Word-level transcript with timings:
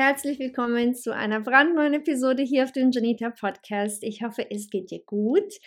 Herzlich 0.00 0.38
willkommen 0.38 0.94
zu 0.94 1.12
einer 1.12 1.40
brandneuen 1.40 1.92
Episode 1.92 2.44
hier 2.44 2.62
auf 2.62 2.70
dem 2.70 2.92
Janita 2.92 3.30
Podcast. 3.30 4.04
Ich 4.04 4.22
hoffe, 4.22 4.48
es 4.48 4.70
geht 4.70 4.92
dir 4.92 5.02
gut. 5.04 5.58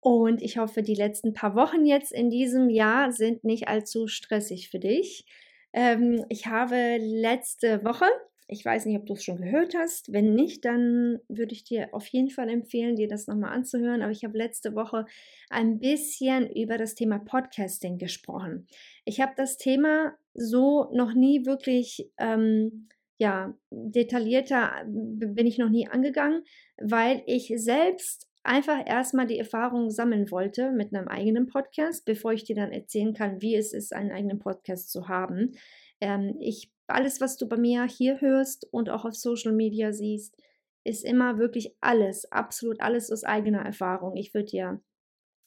Und 0.00 0.42
ich 0.42 0.58
hoffe, 0.58 0.82
die 0.82 0.94
letzten 0.94 1.32
paar 1.32 1.54
Wochen 1.54 1.86
jetzt 1.86 2.12
in 2.12 2.28
diesem 2.28 2.68
Jahr 2.68 3.10
sind 3.10 3.42
nicht 3.42 3.66
allzu 3.66 4.06
stressig 4.06 4.68
für 4.68 4.80
dich. 4.80 5.24
Ähm, 5.72 6.26
ich 6.28 6.46
habe 6.46 6.98
letzte 6.98 7.82
Woche, 7.86 8.04
ich 8.48 8.62
weiß 8.62 8.84
nicht, 8.84 8.98
ob 8.98 9.06
du 9.06 9.14
es 9.14 9.24
schon 9.24 9.38
gehört 9.38 9.74
hast. 9.74 10.12
Wenn 10.12 10.34
nicht, 10.34 10.66
dann 10.66 11.20
würde 11.28 11.54
ich 11.54 11.64
dir 11.64 11.88
auf 11.92 12.06
jeden 12.08 12.28
Fall 12.28 12.50
empfehlen, 12.50 12.96
dir 12.96 13.08
das 13.08 13.28
nochmal 13.28 13.54
anzuhören. 13.54 14.02
Aber 14.02 14.12
ich 14.12 14.24
habe 14.24 14.36
letzte 14.36 14.74
Woche 14.74 15.06
ein 15.48 15.78
bisschen 15.78 16.50
über 16.54 16.76
das 16.76 16.96
Thema 16.96 17.18
Podcasting 17.18 17.96
gesprochen. 17.96 18.66
Ich 19.06 19.22
habe 19.22 19.32
das 19.38 19.56
Thema 19.56 20.12
so 20.34 20.90
noch 20.92 21.14
nie 21.14 21.46
wirklich 21.46 22.10
ähm, 22.18 22.88
ja, 23.18 23.54
detaillierter 23.70 24.82
äh, 24.82 24.84
bin 24.86 25.46
ich 25.46 25.58
noch 25.58 25.70
nie 25.70 25.88
angegangen, 25.88 26.42
weil 26.76 27.22
ich 27.26 27.52
selbst 27.56 28.28
einfach 28.42 28.86
erstmal 28.86 29.26
die 29.26 29.38
Erfahrung 29.38 29.90
sammeln 29.90 30.30
wollte 30.30 30.70
mit 30.70 30.94
einem 30.94 31.08
eigenen 31.08 31.46
Podcast, 31.46 32.04
bevor 32.04 32.32
ich 32.32 32.44
dir 32.44 32.56
dann 32.56 32.72
erzählen 32.72 33.14
kann, 33.14 33.40
wie 33.40 33.56
es 33.56 33.72
ist, 33.72 33.94
einen 33.94 34.12
eigenen 34.12 34.38
Podcast 34.38 34.90
zu 34.90 35.08
haben. 35.08 35.52
Ähm, 36.00 36.36
ich, 36.40 36.70
alles, 36.86 37.20
was 37.20 37.36
du 37.36 37.48
bei 37.48 37.56
mir 37.56 37.84
hier 37.84 38.20
hörst 38.20 38.66
und 38.70 38.90
auch 38.90 39.04
auf 39.04 39.14
Social 39.14 39.52
Media 39.52 39.92
siehst, 39.92 40.36
ist 40.84 41.04
immer 41.04 41.38
wirklich 41.38 41.74
alles, 41.80 42.30
absolut 42.30 42.80
alles 42.80 43.10
aus 43.10 43.24
eigener 43.24 43.64
Erfahrung. 43.64 44.16
Ich 44.16 44.34
würde 44.34 44.50
dir 44.50 44.82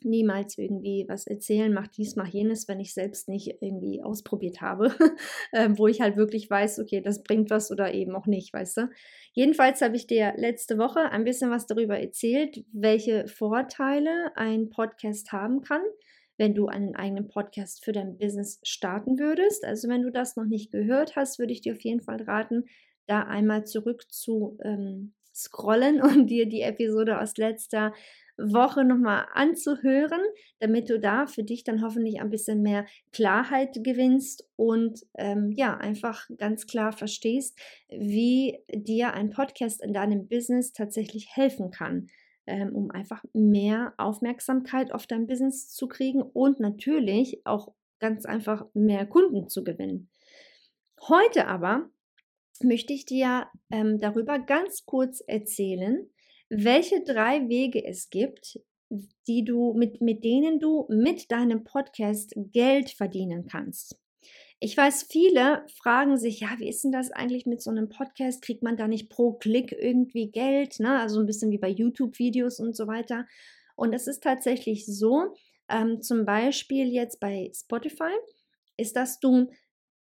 niemals 0.03 0.57
irgendwie 0.57 1.05
was 1.07 1.27
erzählen, 1.27 1.73
mach 1.73 1.87
dies, 1.87 2.15
mach 2.15 2.27
jenes, 2.27 2.67
wenn 2.67 2.79
ich 2.79 2.93
selbst 2.93 3.29
nicht 3.29 3.57
irgendwie 3.61 4.01
ausprobiert 4.03 4.61
habe, 4.61 4.93
äh, 5.51 5.69
wo 5.75 5.87
ich 5.87 6.01
halt 6.01 6.17
wirklich 6.17 6.49
weiß, 6.49 6.79
okay, 6.79 7.01
das 7.01 7.23
bringt 7.23 7.49
was 7.49 7.71
oder 7.71 7.93
eben 7.93 8.15
auch 8.15 8.25
nicht, 8.25 8.53
weißt 8.53 8.77
du. 8.77 8.89
Jedenfalls 9.33 9.81
habe 9.81 9.95
ich 9.95 10.07
dir 10.07 10.33
letzte 10.37 10.77
Woche 10.77 11.11
ein 11.11 11.23
bisschen 11.23 11.51
was 11.51 11.65
darüber 11.65 11.99
erzählt, 11.99 12.63
welche 12.71 13.27
Vorteile 13.27 14.31
ein 14.35 14.69
Podcast 14.69 15.31
haben 15.31 15.61
kann, 15.61 15.81
wenn 16.37 16.53
du 16.53 16.67
einen 16.67 16.95
eigenen 16.95 17.27
Podcast 17.27 17.83
für 17.83 17.91
dein 17.91 18.17
Business 18.17 18.59
starten 18.63 19.19
würdest. 19.19 19.65
Also 19.65 19.89
wenn 19.89 20.03
du 20.03 20.11
das 20.11 20.35
noch 20.35 20.45
nicht 20.45 20.71
gehört 20.71 21.15
hast, 21.15 21.39
würde 21.39 21.53
ich 21.53 21.61
dir 21.61 21.73
auf 21.73 21.81
jeden 21.81 22.01
Fall 22.01 22.21
raten, 22.23 22.65
da 23.07 23.21
einmal 23.21 23.65
zurück 23.65 24.03
zu 24.11 24.57
ähm, 24.63 25.13
scrollen 25.37 26.01
und 26.01 26.27
dir 26.27 26.47
die 26.47 26.61
Episode 26.61 27.19
aus 27.19 27.37
letzter 27.37 27.93
Woche 28.37 28.83
nochmal 28.83 29.25
anzuhören, 29.33 30.21
damit 30.59 30.89
du 30.89 30.99
da 30.99 31.25
für 31.25 31.43
dich 31.43 31.63
dann 31.63 31.81
hoffentlich 31.83 32.21
ein 32.21 32.29
bisschen 32.29 32.61
mehr 32.61 32.85
Klarheit 33.11 33.83
gewinnst 33.83 34.47
und 34.55 35.05
ähm, 35.15 35.51
ja, 35.55 35.75
einfach 35.75 36.27
ganz 36.37 36.67
klar 36.67 36.91
verstehst, 36.91 37.59
wie 37.89 38.59
dir 38.71 39.13
ein 39.13 39.31
Podcast 39.31 39.83
in 39.83 39.93
deinem 39.93 40.27
Business 40.27 40.71
tatsächlich 40.71 41.35
helfen 41.35 41.71
kann, 41.71 42.09
ähm, 42.45 42.75
um 42.75 42.91
einfach 42.91 43.23
mehr 43.33 43.93
Aufmerksamkeit 43.97 44.91
auf 44.91 45.07
dein 45.07 45.25
Business 45.25 45.69
zu 45.69 45.87
kriegen 45.87 46.21
und 46.21 46.59
natürlich 46.59 47.41
auch 47.45 47.73
ganz 47.99 48.25
einfach 48.25 48.65
mehr 48.73 49.07
Kunden 49.07 49.49
zu 49.49 49.63
gewinnen. 49.63 50.09
Heute 51.07 51.47
aber 51.47 51.89
möchte 52.63 52.93
ich 52.93 53.05
dir 53.05 53.47
ähm, 53.71 53.99
darüber 53.99 54.39
ganz 54.39 54.85
kurz 54.85 55.21
erzählen, 55.21 56.09
welche 56.49 57.03
drei 57.03 57.47
Wege 57.49 57.83
es 57.83 58.09
gibt, 58.09 58.59
die 59.27 59.43
du 59.43 59.73
mit, 59.73 60.01
mit 60.01 60.23
denen 60.23 60.59
du 60.59 60.85
mit 60.89 61.31
deinem 61.31 61.63
Podcast 61.63 62.33
Geld 62.35 62.89
verdienen 62.89 63.47
kannst. 63.47 63.99
Ich 64.59 64.75
weiß, 64.75 65.03
viele 65.03 65.65
fragen 65.77 66.17
sich, 66.17 66.39
ja, 66.39 66.49
wie 66.57 66.69
ist 66.69 66.83
denn 66.83 66.91
das 66.91 67.11
eigentlich 67.11 67.45
mit 67.45 67.61
so 67.61 67.69
einem 67.69 67.89
Podcast? 67.89 68.41
Kriegt 68.41 68.63
man 68.63 68.75
da 68.75 68.87
nicht 68.87 69.09
pro 69.09 69.33
Klick 69.33 69.71
irgendwie 69.71 70.31
Geld? 70.31 70.79
Ne? 70.79 70.99
Also 70.99 71.19
ein 71.19 71.27
bisschen 71.27 71.51
wie 71.51 71.59
bei 71.59 71.69
YouTube-Videos 71.69 72.59
und 72.59 72.75
so 72.75 72.87
weiter. 72.87 73.27
Und 73.75 73.93
es 73.93 74.07
ist 74.07 74.23
tatsächlich 74.23 74.87
so, 74.87 75.35
ähm, 75.69 76.01
zum 76.01 76.25
Beispiel 76.25 76.91
jetzt 76.91 77.19
bei 77.19 77.51
Spotify, 77.53 78.13
ist, 78.77 78.95
dass 78.95 79.19
du 79.19 79.51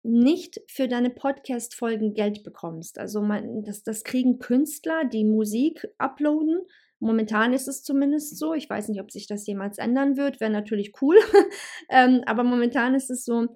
nicht 0.04 0.62
für 0.68 0.88
deine 0.88 1.10
Podcast-Folgen 1.10 2.14
Geld 2.14 2.44
bekommst. 2.44 3.00
Also 3.00 3.22
man, 3.22 3.64
das, 3.64 3.84
das 3.84 4.04
kriegen 4.04 4.40
Künstler, 4.40 5.06
die 5.06 5.26
Musik 5.26 5.88
uploaden. 5.98 6.62
Momentan 7.00 7.54
ist 7.54 7.68
es 7.68 7.84
zumindest 7.84 8.38
so. 8.38 8.54
Ich 8.54 8.70
weiß 8.70 8.90
nicht, 8.90 9.02
ob 9.02 9.12
sich 9.12 9.28
das 9.28 9.46
jemals 9.46 9.78
ändern 9.78 10.18
wird. 10.18 10.40
Wäre 10.40 10.52
natürlich 10.52 10.94
cool. 11.02 11.18
ähm, 11.90 12.22
aber 12.26 12.44
momentan 12.44 12.96
ist 12.96 13.10
es 13.10 13.26
so, 13.26 13.48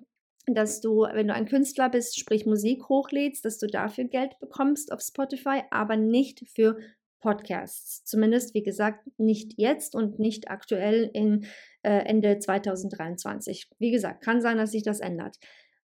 dass 0.45 0.81
du, 0.81 1.01
wenn 1.01 1.27
du 1.27 1.33
ein 1.33 1.47
Künstler 1.47 1.89
bist, 1.89 2.19
sprich 2.19 2.45
Musik 2.45 2.89
hochlädst, 2.89 3.45
dass 3.45 3.57
du 3.57 3.67
dafür 3.67 4.05
Geld 4.05 4.37
bekommst 4.39 4.91
auf 4.91 5.01
Spotify, 5.01 5.63
aber 5.71 5.95
nicht 5.95 6.43
für 6.53 6.77
Podcasts. 7.21 8.03
Zumindest, 8.03 8.53
wie 8.53 8.63
gesagt, 8.63 9.07
nicht 9.17 9.53
jetzt 9.55 9.95
und 9.95 10.19
nicht 10.19 10.49
aktuell 10.49 11.09
in 11.13 11.45
äh, 11.81 12.05
Ende 12.05 12.37
2023. 12.37 13.69
Wie 13.79 13.91
gesagt, 13.91 14.23
kann 14.23 14.41
sein, 14.41 14.57
dass 14.57 14.71
sich 14.71 14.83
das 14.83 14.99
ändert. 14.99 15.37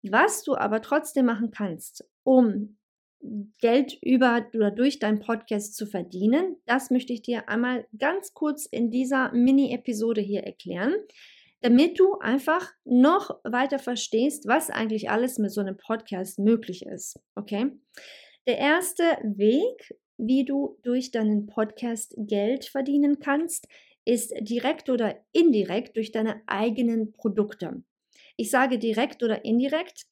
Was 0.02 0.42
du 0.44 0.54
aber 0.54 0.82
trotzdem 0.82 1.26
machen 1.26 1.50
kannst, 1.50 2.08
um 2.22 2.76
Geld 3.60 3.98
über 4.02 4.46
oder 4.54 4.70
durch 4.70 4.98
deinen 4.98 5.20
Podcast 5.20 5.74
zu 5.74 5.86
verdienen, 5.86 6.56
das 6.66 6.90
möchte 6.90 7.12
ich 7.12 7.22
dir 7.22 7.48
einmal 7.48 7.86
ganz 7.98 8.34
kurz 8.34 8.66
in 8.66 8.90
dieser 8.90 9.32
Mini-Episode 9.32 10.20
hier 10.20 10.44
erklären, 10.44 10.94
damit 11.60 11.98
du 11.98 12.18
einfach 12.20 12.72
noch 12.84 13.40
weiter 13.42 13.78
verstehst, 13.78 14.46
was 14.46 14.70
eigentlich 14.70 15.10
alles 15.10 15.38
mit 15.38 15.50
so 15.50 15.60
einem 15.60 15.76
Podcast 15.76 16.38
möglich 16.38 16.84
ist. 16.86 17.18
Okay? 17.34 17.72
Der 18.46 18.58
erste 18.58 19.02
Weg, 19.22 19.96
wie 20.18 20.44
du 20.44 20.78
durch 20.82 21.10
deinen 21.10 21.46
Podcast 21.46 22.14
Geld 22.16 22.66
verdienen 22.66 23.18
kannst, 23.18 23.66
ist 24.04 24.32
direkt 24.40 24.88
oder 24.88 25.16
indirekt 25.32 25.96
durch 25.96 26.12
deine 26.12 26.40
eigenen 26.46 27.12
Produkte. 27.12 27.82
Ich 28.36 28.50
sage 28.50 28.78
direkt 28.78 29.22
oder 29.22 29.44
indirekt. 29.44 30.06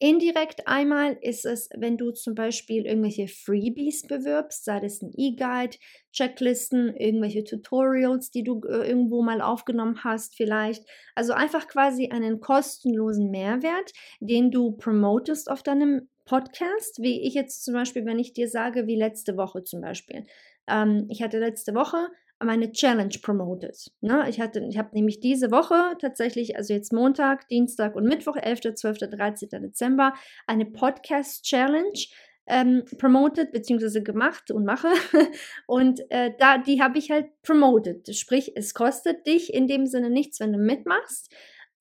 Indirekt 0.00 0.66
einmal 0.66 1.16
ist 1.20 1.46
es, 1.46 1.68
wenn 1.76 1.96
du 1.96 2.10
zum 2.10 2.34
Beispiel 2.34 2.84
irgendwelche 2.84 3.28
Freebies 3.28 4.02
bewirbst, 4.02 4.64
sei 4.64 4.80
das 4.80 5.00
ein 5.00 5.12
E-Guide, 5.16 5.76
Checklisten, 6.12 6.96
irgendwelche 6.96 7.44
Tutorials, 7.44 8.30
die 8.30 8.42
du 8.42 8.60
äh, 8.64 8.88
irgendwo 8.88 9.22
mal 9.22 9.40
aufgenommen 9.40 10.02
hast 10.02 10.34
vielleicht. 10.34 10.84
Also 11.14 11.32
einfach 11.32 11.68
quasi 11.68 12.08
einen 12.08 12.40
kostenlosen 12.40 13.30
Mehrwert, 13.30 13.92
den 14.18 14.50
du 14.50 14.72
promotest 14.72 15.48
auf 15.48 15.62
deinem 15.62 16.08
Podcast, 16.24 17.00
wie 17.00 17.22
ich 17.22 17.34
jetzt 17.34 17.64
zum 17.64 17.74
Beispiel, 17.74 18.04
wenn 18.04 18.18
ich 18.18 18.32
dir 18.32 18.48
sage, 18.48 18.86
wie 18.86 18.96
letzte 18.96 19.36
Woche 19.36 19.62
zum 19.62 19.80
Beispiel. 19.80 20.26
Ähm, 20.66 21.06
ich 21.08 21.22
hatte 21.22 21.38
letzte 21.38 21.74
Woche 21.74 22.08
meine 22.44 22.72
Challenge 22.72 23.14
promoted. 23.22 23.90
Ne? 24.00 24.24
Ich, 24.28 24.38
ich 24.38 24.78
habe 24.78 24.90
nämlich 24.92 25.20
diese 25.20 25.50
Woche 25.50 25.96
tatsächlich, 26.00 26.56
also 26.56 26.72
jetzt 26.72 26.92
Montag, 26.92 27.48
Dienstag 27.48 27.96
und 27.96 28.04
Mittwoch, 28.04 28.36
11., 28.36 28.74
12., 28.74 28.98
13. 28.98 29.48
Dezember, 29.62 30.14
eine 30.46 30.66
Podcast-Challenge 30.66 32.06
ähm, 32.46 32.84
promoted 32.98 33.52
bzw. 33.52 34.00
gemacht 34.00 34.50
und 34.50 34.64
mache. 34.64 34.88
und 35.66 36.00
äh, 36.10 36.32
da, 36.38 36.58
die 36.58 36.82
habe 36.82 36.98
ich 36.98 37.10
halt 37.10 37.26
promoted. 37.42 38.14
Sprich, 38.16 38.52
es 38.54 38.74
kostet 38.74 39.26
dich 39.26 39.52
in 39.52 39.66
dem 39.66 39.86
Sinne 39.86 40.10
nichts, 40.10 40.40
wenn 40.40 40.52
du 40.52 40.58
mitmachst. 40.58 41.32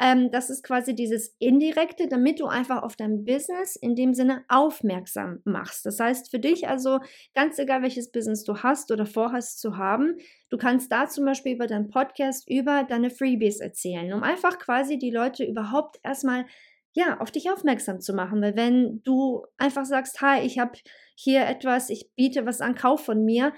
Ähm, 0.03 0.31
das 0.31 0.49
ist 0.49 0.63
quasi 0.63 0.93
dieses 0.93 1.33
Indirekte, 1.39 2.09
damit 2.09 2.41
du 2.41 2.47
einfach 2.47 2.83
auf 2.83 2.97
dein 2.97 3.23
Business 3.23 3.77
in 3.77 3.95
dem 3.95 4.13
Sinne 4.13 4.43
aufmerksam 4.49 5.39
machst. 5.45 5.85
Das 5.85 5.97
heißt 5.97 6.29
für 6.29 6.39
dich 6.39 6.67
also, 6.67 6.99
ganz 7.33 7.57
egal 7.57 7.83
welches 7.83 8.11
Business 8.11 8.43
du 8.43 8.57
hast 8.57 8.91
oder 8.91 9.05
vorhast 9.05 9.61
zu 9.61 9.77
haben, 9.77 10.17
du 10.49 10.57
kannst 10.57 10.91
da 10.91 11.07
zum 11.07 11.23
Beispiel 11.23 11.53
über 11.53 11.67
deinen 11.67 11.89
Podcast 11.89 12.49
über 12.49 12.83
deine 12.83 13.11
Freebies 13.11 13.61
erzählen, 13.61 14.11
um 14.11 14.23
einfach 14.23 14.59
quasi 14.59 14.97
die 14.97 15.11
Leute 15.11 15.45
überhaupt 15.45 15.99
erstmal 16.03 16.47
ja, 16.95 17.19
auf 17.19 17.31
dich 17.31 17.49
aufmerksam 17.49 18.01
zu 18.01 18.13
machen. 18.13 18.41
Weil 18.41 18.57
wenn 18.57 19.01
du 19.03 19.45
einfach 19.57 19.85
sagst, 19.85 20.21
hi, 20.21 20.41
ich 20.41 20.59
habe 20.59 20.77
hier 21.15 21.47
etwas, 21.47 21.89
ich 21.89 22.11
biete 22.15 22.45
was 22.45 22.59
an, 22.59 22.75
kauf 22.75 23.05
von 23.05 23.23
mir, 23.23 23.53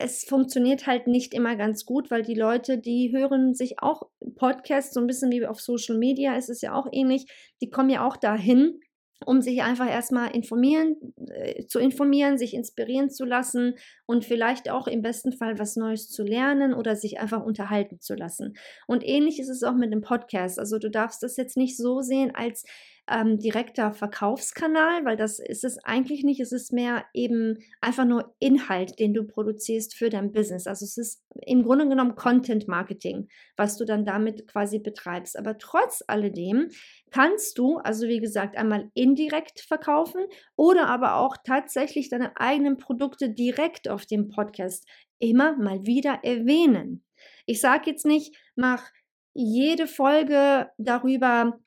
es 0.00 0.24
funktioniert 0.24 0.86
halt 0.86 1.06
nicht 1.06 1.34
immer 1.34 1.56
ganz 1.56 1.84
gut, 1.84 2.10
weil 2.10 2.22
die 2.22 2.34
Leute, 2.34 2.78
die 2.78 3.12
hören 3.12 3.54
sich 3.54 3.82
auch 3.82 4.02
Podcasts, 4.36 4.94
so 4.94 5.00
ein 5.00 5.06
bisschen 5.06 5.30
wie 5.30 5.46
auf 5.46 5.60
Social 5.60 5.98
Media 5.98 6.36
ist 6.36 6.48
es 6.48 6.62
ja 6.62 6.74
auch 6.74 6.86
ähnlich, 6.90 7.26
die 7.60 7.70
kommen 7.70 7.90
ja 7.90 8.06
auch 8.06 8.16
dahin, 8.16 8.80
um 9.26 9.42
sich 9.42 9.62
einfach 9.62 9.88
erstmal 9.88 10.34
informieren, 10.34 10.96
äh, 11.28 11.66
zu 11.66 11.78
informieren, 11.78 12.38
sich 12.38 12.54
inspirieren 12.54 13.10
zu 13.10 13.26
lassen 13.26 13.74
und 14.06 14.24
vielleicht 14.24 14.70
auch 14.70 14.86
im 14.86 15.02
besten 15.02 15.32
Fall 15.32 15.58
was 15.58 15.76
Neues 15.76 16.08
zu 16.08 16.22
lernen 16.22 16.72
oder 16.72 16.96
sich 16.96 17.20
einfach 17.20 17.44
unterhalten 17.44 18.00
zu 18.00 18.14
lassen. 18.14 18.54
Und 18.86 19.06
ähnlich 19.06 19.38
ist 19.38 19.50
es 19.50 19.62
auch 19.62 19.74
mit 19.74 19.92
dem 19.92 20.00
Podcast. 20.00 20.58
Also 20.58 20.78
du 20.78 20.90
darfst 20.90 21.22
das 21.22 21.36
jetzt 21.36 21.58
nicht 21.58 21.76
so 21.76 22.00
sehen 22.00 22.32
als 22.34 22.64
ähm, 23.10 23.38
direkter 23.38 23.92
Verkaufskanal, 23.92 25.04
weil 25.04 25.16
das 25.16 25.38
ist 25.38 25.64
es 25.64 25.78
eigentlich 25.84 26.22
nicht. 26.22 26.40
Es 26.40 26.52
ist 26.52 26.72
mehr 26.72 27.04
eben 27.12 27.58
einfach 27.80 28.04
nur 28.04 28.34
Inhalt, 28.38 28.98
den 28.98 29.12
du 29.12 29.24
produzierst 29.24 29.94
für 29.94 30.10
dein 30.10 30.32
Business. 30.32 30.66
Also 30.66 30.84
es 30.84 30.96
ist 30.96 31.24
im 31.46 31.62
Grunde 31.62 31.88
genommen 31.88 32.14
Content 32.14 32.68
Marketing, 32.68 33.28
was 33.56 33.76
du 33.76 33.84
dann 33.84 34.04
damit 34.04 34.46
quasi 34.46 34.78
betreibst. 34.78 35.36
Aber 35.38 35.58
trotz 35.58 36.02
alledem 36.06 36.68
kannst 37.10 37.58
du, 37.58 37.78
also 37.78 38.06
wie 38.06 38.20
gesagt, 38.20 38.56
einmal 38.56 38.90
indirekt 38.94 39.60
verkaufen 39.60 40.24
oder 40.56 40.86
aber 40.86 41.16
auch 41.16 41.36
tatsächlich 41.44 42.08
deine 42.08 42.36
eigenen 42.36 42.76
Produkte 42.76 43.30
direkt 43.30 43.88
auf 43.88 44.06
dem 44.06 44.28
Podcast 44.28 44.86
immer 45.18 45.56
mal 45.56 45.84
wieder 45.84 46.20
erwähnen. 46.22 47.04
Ich 47.46 47.60
sage 47.60 47.90
jetzt 47.90 48.06
nicht, 48.06 48.36
mach 48.54 48.90
jede 49.34 49.86
Folge 49.86 50.70
darüber, 50.78 51.58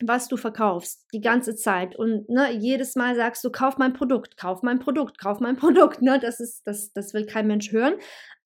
was 0.00 0.28
du 0.28 0.36
verkaufst, 0.36 1.06
die 1.12 1.20
ganze 1.20 1.54
Zeit. 1.54 1.96
Und 1.96 2.28
ne, 2.28 2.52
jedes 2.52 2.96
Mal 2.96 3.14
sagst 3.14 3.44
du, 3.44 3.50
kauf 3.50 3.78
mein 3.78 3.92
Produkt, 3.92 4.36
kauf 4.36 4.62
mein 4.62 4.78
Produkt, 4.78 5.18
kauf 5.18 5.40
mein 5.40 5.56
Produkt. 5.58 6.02
Ne? 6.02 6.18
Das, 6.20 6.40
ist, 6.40 6.62
das, 6.66 6.92
das 6.92 7.14
will 7.14 7.26
kein 7.26 7.46
Mensch 7.46 7.72
hören. 7.72 7.94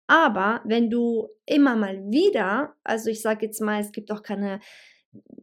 Aber 0.07 0.61
wenn 0.65 0.91
du 0.91 1.29
immer 1.47 1.77
mal 1.77 1.99
wieder, 2.11 2.75
also 2.85 3.11
ich 3.11 3.23
sage 3.23 3.47
jetzt 3.47 3.61
mal, 3.61 3.81
es 3.81 3.91
gibt 3.91 4.13
auch 4.13 4.23
keine, 4.23 4.61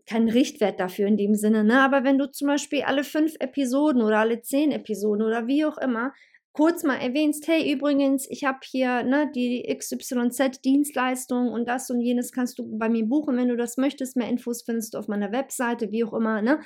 keinen 0.06 0.30
Richtwert 0.30 0.80
dafür 0.80 1.08
in 1.08 1.18
dem 1.18 1.36
Sinne, 1.36 1.64
ne? 1.64 1.82
aber 1.82 2.04
wenn 2.04 2.18
du 2.18 2.32
zum 2.32 2.48
Beispiel 2.48 2.84
alle 2.84 3.04
fünf 3.04 3.34
Episoden 3.40 4.02
oder 4.02 4.20
alle 4.20 4.42
zehn 4.42 4.72
Episoden 4.72 5.22
oder 5.22 5.48
wie 5.48 5.66
auch 5.66 5.78
immer 5.78 6.14
kurz 6.54 6.84
mal 6.84 6.98
erwähnst, 6.98 7.48
hey, 7.48 7.72
übrigens, 7.72 8.28
ich 8.30 8.46
habe 8.46 8.60
hier 8.64 9.04
ne, 9.04 9.30
die 9.36 9.64
XYZ-Dienstleistung 9.76 11.50
und 11.50 11.68
das 11.68 11.90
und 11.90 12.00
jenes 12.00 12.32
kannst 12.32 12.60
du 12.60 12.78
bei 12.78 12.90
mir 12.90 13.06
buchen, 13.06 13.36
wenn 13.36 13.50
du 13.50 13.58
das 13.58 13.78
möchtest. 13.78 14.16
Mehr 14.16 14.30
Infos 14.30 14.64
findest 14.64 14.94
du 14.94 15.00
auf 15.00 15.08
meiner 15.08 15.32
Webseite, 15.32 15.92
wie 15.92 16.04
auch 16.06 16.14
immer. 16.14 16.42
Ne? 16.42 16.62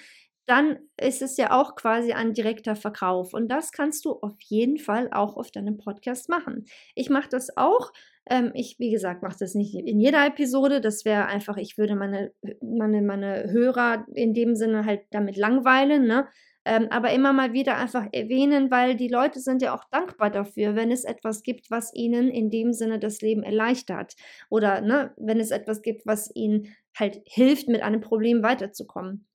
Dann 0.45 0.80
ist 1.00 1.22
es 1.22 1.38
ja 1.38 1.51
auch 1.51 1.75
quasi 1.75 2.12
ein 2.12 2.34
direkter 2.34 2.75
Verkauf. 2.75 3.34
Und 3.34 3.50
das 3.50 3.72
kannst 3.72 4.06
du 4.06 4.12
auf 4.22 4.36
jeden 4.42 4.78
Fall 4.78 5.10
auch 5.12 5.38
auf 5.38 5.51
deinem 5.51 5.78
Podcast 5.78 6.30
machen. 6.30 6.66
Ich 6.94 7.10
mache 7.10 7.30
das 7.30 7.56
auch. 7.56 7.92
Ähm, 8.30 8.51
ich, 8.54 8.78
wie 8.80 8.92
gesagt, 8.92 9.24
mache 9.24 9.38
das 9.39 9.56
nicht 9.56 9.74
in 9.74 10.00
jeder 10.00 10.25
Episode. 10.25 10.81
Das 10.81 11.06
wäre 11.06 11.28
einfach, 11.28 11.56
ich 11.56 11.78
würde 11.78 11.95
meine, 11.95 12.34
meine, 12.62 13.01
meine 13.01 13.51
Hörer 13.51 14.06
in 14.13 14.34
dem 14.34 14.56
Sinne 14.56 14.86
halt 14.86 15.01
damit 15.12 15.38
langweilen. 15.38 16.07
Ne? 16.07 16.28
Ähm, 16.67 16.87
aber 16.89 17.11
immer 17.11 17.31
mal 17.31 17.53
wieder 17.53 17.77
einfach 17.77 18.05
erwähnen, 18.11 18.69
weil 18.69 18.95
die 18.95 19.07
Leute 19.07 19.39
sind 19.39 19.61
ja 19.61 19.73
auch 19.73 19.85
dankbar 19.89 20.29
dafür, 20.29 20.75
wenn 20.75 20.91
es 20.91 21.05
etwas 21.05 21.41
gibt, 21.41 21.71
was 21.71 21.93
ihnen 21.93 22.29
in 22.29 22.49
dem 22.51 22.73
Sinne 22.73 22.99
das 22.99 23.21
Leben 23.21 23.41
erleichtert 23.41 24.15
oder 24.49 24.81
ne, 24.81 25.13
wenn 25.15 25.39
es 25.39 25.51
etwas 25.51 25.81
gibt, 25.81 26.05
was 26.05 26.29
ihnen 26.35 26.75
halt 26.93 27.21
hilft, 27.25 27.69
mit 27.69 27.81
einem 27.81 28.01
Problem 28.01 28.43
weiterzukommen. 28.43 29.25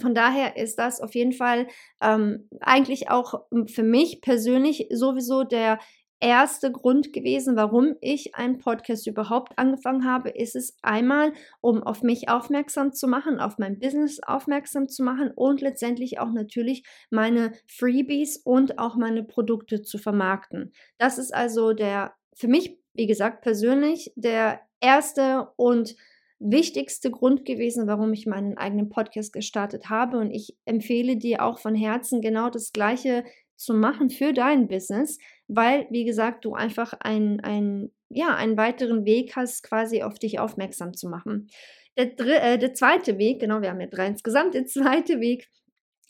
Von 0.00 0.14
daher 0.14 0.56
ist 0.56 0.78
das 0.78 1.00
auf 1.00 1.14
jeden 1.14 1.32
Fall 1.32 1.68
ähm, 2.02 2.48
eigentlich 2.60 3.10
auch 3.10 3.44
für 3.66 3.82
mich 3.82 4.20
persönlich 4.20 4.88
sowieso 4.90 5.44
der 5.44 5.78
erste 6.22 6.70
Grund 6.70 7.12
gewesen, 7.12 7.56
warum 7.56 7.96
ich 8.00 8.34
einen 8.36 8.58
Podcast 8.58 9.06
überhaupt 9.06 9.58
angefangen 9.58 10.04
habe, 10.04 10.30
ist 10.30 10.54
es 10.54 10.76
einmal, 10.80 11.32
um 11.60 11.82
auf 11.82 12.02
mich 12.02 12.28
aufmerksam 12.28 12.92
zu 12.92 13.08
machen, 13.08 13.40
auf 13.40 13.58
mein 13.58 13.80
Business 13.80 14.20
aufmerksam 14.22 14.88
zu 14.88 15.02
machen 15.02 15.32
und 15.34 15.60
letztendlich 15.60 16.20
auch 16.20 16.30
natürlich 16.30 16.84
meine 17.10 17.52
Freebies 17.66 18.36
und 18.38 18.78
auch 18.78 18.96
meine 18.96 19.24
Produkte 19.24 19.82
zu 19.82 19.98
vermarkten. 19.98 20.72
Das 20.96 21.18
ist 21.18 21.34
also 21.34 21.72
der 21.72 22.14
für 22.34 22.48
mich, 22.48 22.78
wie 22.94 23.06
gesagt, 23.06 23.42
persönlich 23.42 24.12
der 24.16 24.60
erste 24.80 25.48
und 25.56 25.96
wichtigste 26.42 27.10
Grund 27.10 27.44
gewesen, 27.44 27.86
warum 27.86 28.12
ich 28.12 28.26
meinen 28.26 28.58
eigenen 28.58 28.88
Podcast 28.88 29.32
gestartet 29.32 29.90
habe. 29.90 30.18
Und 30.18 30.30
ich 30.30 30.56
empfehle 30.64 31.16
dir 31.16 31.44
auch 31.44 31.58
von 31.58 31.74
Herzen 31.74 32.20
genau 32.20 32.50
das 32.50 32.72
Gleiche 32.72 33.24
zu 33.62 33.74
machen 33.74 34.10
für 34.10 34.32
dein 34.32 34.68
Business, 34.68 35.18
weil, 35.48 35.86
wie 35.90 36.04
gesagt, 36.04 36.44
du 36.44 36.54
einfach 36.54 36.94
ein, 37.00 37.40
ein, 37.40 37.90
ja, 38.08 38.34
einen 38.34 38.56
weiteren 38.56 39.04
Weg 39.04 39.36
hast, 39.36 39.62
quasi 39.62 40.02
auf 40.02 40.18
dich 40.18 40.38
aufmerksam 40.38 40.94
zu 40.94 41.08
machen. 41.08 41.48
Der, 41.96 42.18
äh, 42.18 42.58
der 42.58 42.74
zweite 42.74 43.18
Weg, 43.18 43.40
genau, 43.40 43.60
wir 43.60 43.70
haben 43.70 43.80
ja 43.80 43.86
drei 43.86 44.06
insgesamt, 44.06 44.54
der 44.54 44.66
zweite 44.66 45.20
Weg, 45.20 45.48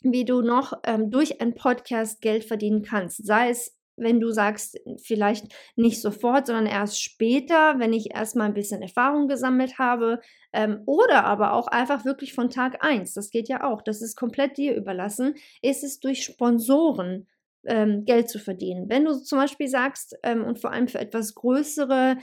wie 0.01 0.25
du 0.25 0.41
noch 0.41 0.73
ähm, 0.85 1.11
durch 1.11 1.41
einen 1.41 1.55
Podcast 1.55 2.21
Geld 2.21 2.43
verdienen 2.43 2.81
kannst, 2.81 3.25
sei 3.25 3.49
es 3.49 3.77
wenn 3.95 4.19
du 4.19 4.31
sagst, 4.31 4.79
vielleicht 5.01 5.53
nicht 5.75 6.01
sofort, 6.01 6.47
sondern 6.47 6.65
erst 6.65 7.01
später, 7.01 7.75
wenn 7.77 7.93
ich 7.93 8.13
erstmal 8.13 8.47
ein 8.47 8.53
bisschen 8.53 8.81
Erfahrung 8.81 9.27
gesammelt 9.27 9.77
habe. 9.77 10.19
Ähm, 10.51 10.81
oder 10.85 11.25
aber 11.25 11.53
auch 11.53 11.67
einfach 11.67 12.05
wirklich 12.05 12.33
von 12.33 12.49
Tag 12.49 12.83
1. 12.83 13.13
Das 13.13 13.29
geht 13.29 13.49
ja 13.49 13.63
auch. 13.63 13.81
Das 13.81 14.01
ist 14.01 14.15
komplett 14.15 14.57
dir 14.57 14.75
überlassen. 14.75 15.35
Ist 15.61 15.83
es 15.83 15.99
durch 15.99 16.23
Sponsoren 16.23 17.27
ähm, 17.65 18.05
Geld 18.05 18.29
zu 18.29 18.39
verdienen. 18.39 18.89
Wenn 18.89 19.05
du 19.05 19.13
zum 19.13 19.39
Beispiel 19.39 19.67
sagst, 19.67 20.15
ähm, 20.23 20.43
und 20.43 20.59
vor 20.59 20.71
allem 20.71 20.87
für 20.87 20.99
etwas 20.99 21.35
größere 21.35 22.17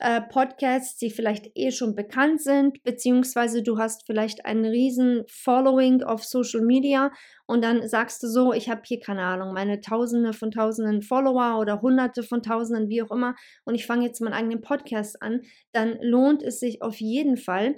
äh, 0.00 0.20
Podcasts, 0.22 0.96
die 0.96 1.10
vielleicht 1.10 1.52
eh 1.54 1.70
schon 1.70 1.94
bekannt 1.94 2.42
sind, 2.42 2.82
beziehungsweise 2.82 3.62
du 3.62 3.78
hast 3.78 4.06
vielleicht 4.06 4.44
einen 4.44 4.64
riesen 4.64 5.22
Following 5.28 6.02
auf 6.02 6.24
Social 6.24 6.62
Media 6.62 7.12
und 7.46 7.62
dann 7.62 7.86
sagst 7.88 8.22
du 8.22 8.26
so, 8.26 8.52
ich 8.52 8.68
habe 8.68 8.82
hier 8.84 8.98
keine 8.98 9.22
Ahnung, 9.22 9.52
meine 9.54 9.80
Tausende 9.80 10.32
von 10.32 10.50
Tausenden 10.50 11.02
Follower 11.02 11.60
oder 11.60 11.80
Hunderte 11.80 12.24
von 12.24 12.42
Tausenden, 12.42 12.88
wie 12.88 13.02
auch 13.02 13.12
immer, 13.12 13.36
und 13.64 13.76
ich 13.76 13.86
fange 13.86 14.04
jetzt 14.04 14.20
meinen 14.20 14.34
eigenen 14.34 14.62
Podcast 14.62 15.22
an, 15.22 15.42
dann 15.72 15.96
lohnt 16.00 16.42
es 16.42 16.58
sich 16.58 16.82
auf 16.82 16.96
jeden 16.96 17.36
Fall, 17.36 17.76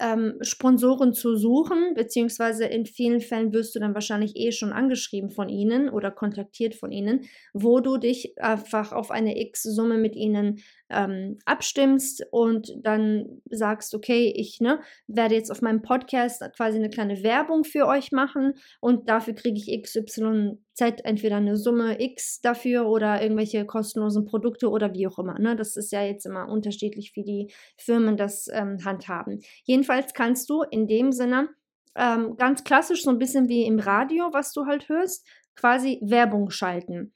ähm, 0.00 0.34
Sponsoren 0.40 1.12
zu 1.12 1.36
suchen, 1.36 1.94
beziehungsweise 1.94 2.64
in 2.64 2.86
vielen 2.86 3.20
Fällen 3.20 3.52
wirst 3.52 3.74
du 3.74 3.78
dann 3.78 3.94
wahrscheinlich 3.94 4.36
eh 4.36 4.52
schon 4.52 4.72
angeschrieben 4.72 5.30
von 5.30 5.48
ihnen 5.48 5.88
oder 5.88 6.10
kontaktiert 6.10 6.74
von 6.74 6.92
ihnen, 6.92 7.22
wo 7.52 7.80
du 7.80 7.96
dich 7.96 8.38
einfach 8.38 8.92
auf 8.92 9.10
eine 9.10 9.40
X-Summe 9.40 9.98
mit 9.98 10.16
ihnen 10.16 10.60
ähm, 10.88 11.38
abstimmst 11.44 12.24
und 12.30 12.72
dann 12.82 13.42
sagst, 13.50 13.94
okay, 13.94 14.32
ich 14.34 14.60
ne, 14.60 14.80
werde 15.06 15.34
jetzt 15.34 15.50
auf 15.50 15.62
meinem 15.62 15.82
Podcast 15.82 16.42
quasi 16.56 16.78
eine 16.78 16.90
kleine 16.90 17.22
Werbung 17.22 17.64
für 17.64 17.86
euch 17.86 18.12
machen 18.12 18.54
und 18.80 19.08
dafür 19.08 19.34
kriege 19.34 19.58
ich 19.58 19.82
XYZ 19.82 20.58
entweder 21.04 21.36
eine 21.36 21.56
Summe 21.56 22.00
X 22.00 22.40
dafür 22.40 22.86
oder 22.86 23.22
irgendwelche 23.22 23.64
kostenlosen 23.64 24.24
Produkte 24.24 24.70
oder 24.70 24.92
wie 24.94 25.06
auch 25.06 25.18
immer. 25.18 25.38
Ne? 25.38 25.56
Das 25.56 25.76
ist 25.76 25.92
ja 25.92 26.02
jetzt 26.02 26.26
immer 26.26 26.48
unterschiedlich, 26.48 27.12
wie 27.14 27.24
die 27.24 27.52
Firmen 27.76 28.16
das 28.16 28.48
ähm, 28.52 28.78
handhaben. 28.84 29.40
Jedenfalls 29.64 30.14
kannst 30.14 30.48
du 30.50 30.62
in 30.62 30.86
dem 30.86 31.12
Sinne 31.12 31.48
ähm, 31.96 32.36
ganz 32.36 32.62
klassisch, 32.62 33.02
so 33.02 33.10
ein 33.10 33.18
bisschen 33.18 33.48
wie 33.48 33.64
im 33.64 33.78
Radio, 33.78 34.28
was 34.32 34.52
du 34.52 34.66
halt 34.66 34.88
hörst, 34.88 35.26
quasi 35.56 35.98
Werbung 36.02 36.50
schalten. 36.50 37.12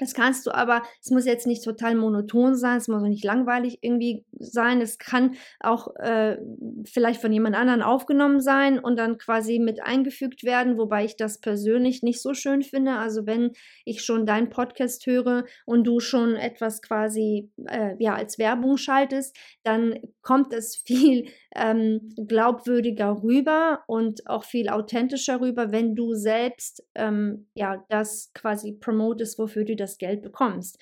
Das 0.00 0.14
kannst 0.14 0.46
du 0.46 0.50
aber, 0.50 0.82
es 1.02 1.10
muss 1.10 1.26
jetzt 1.26 1.46
nicht 1.46 1.62
total 1.62 1.94
monoton 1.94 2.56
sein, 2.56 2.78
es 2.78 2.88
muss 2.88 3.02
auch 3.02 3.06
nicht 3.06 3.24
langweilig 3.24 3.78
irgendwie 3.82 4.24
sein. 4.38 4.80
Es 4.80 4.98
kann 4.98 5.36
auch 5.60 5.94
äh, 5.96 6.38
vielleicht 6.84 7.20
von 7.20 7.32
jemand 7.32 7.54
anderen 7.54 7.82
aufgenommen 7.82 8.40
sein 8.40 8.78
und 8.78 8.98
dann 8.98 9.18
quasi 9.18 9.58
mit 9.58 9.82
eingefügt 9.82 10.42
werden, 10.42 10.78
wobei 10.78 11.04
ich 11.04 11.16
das 11.16 11.38
persönlich 11.38 12.02
nicht 12.02 12.22
so 12.22 12.32
schön 12.32 12.62
finde. 12.62 12.92
Also 12.92 13.26
wenn 13.26 13.50
ich 13.84 14.02
schon 14.02 14.24
deinen 14.24 14.48
Podcast 14.48 15.04
höre 15.06 15.44
und 15.66 15.84
du 15.84 16.00
schon 16.00 16.34
etwas 16.34 16.80
quasi 16.80 17.50
äh, 17.66 17.94
ja 17.98 18.14
als 18.14 18.38
Werbung 18.38 18.78
schaltest, 18.78 19.36
dann 19.64 19.98
kommt 20.22 20.54
es 20.54 20.76
viel 20.76 21.28
ähm, 21.54 22.14
glaubwürdiger 22.26 23.22
rüber 23.22 23.82
und 23.86 24.26
auch 24.26 24.44
viel 24.44 24.68
authentischer 24.68 25.40
rüber, 25.40 25.72
wenn 25.72 25.94
du 25.94 26.14
selbst 26.14 26.84
ähm, 26.94 27.48
ja 27.54 27.84
das 27.88 28.30
quasi 28.34 28.72
promotest, 28.72 29.38
wofür 29.38 29.64
du 29.64 29.76
das 29.76 29.89
Geld 29.98 30.22
bekommst. 30.22 30.78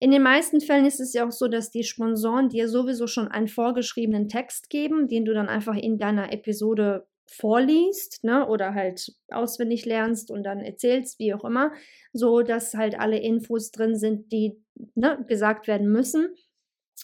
In 0.00 0.12
den 0.12 0.22
meisten 0.22 0.60
Fällen 0.60 0.86
ist 0.86 1.00
es 1.00 1.12
ja 1.12 1.26
auch 1.26 1.32
so, 1.32 1.48
dass 1.48 1.70
die 1.70 1.82
Sponsoren 1.82 2.48
dir 2.48 2.68
sowieso 2.68 3.06
schon 3.06 3.28
einen 3.28 3.48
vorgeschriebenen 3.48 4.28
Text 4.28 4.70
geben, 4.70 5.08
den 5.08 5.24
du 5.24 5.34
dann 5.34 5.48
einfach 5.48 5.74
in 5.74 5.98
deiner 5.98 6.32
Episode 6.32 7.06
vorliest, 7.30 8.24
ne, 8.24 8.46
oder 8.46 8.74
halt 8.74 9.12
auswendig 9.30 9.84
lernst 9.84 10.30
und 10.30 10.44
dann 10.44 10.60
erzählst, 10.60 11.18
wie 11.18 11.34
auch 11.34 11.44
immer, 11.44 11.72
so 12.12 12.42
dass 12.42 12.74
halt 12.74 12.98
alle 12.98 13.18
Infos 13.18 13.70
drin 13.70 13.96
sind, 13.96 14.32
die 14.32 14.62
ne, 14.94 15.24
gesagt 15.28 15.66
werden 15.66 15.90
müssen. 15.90 16.34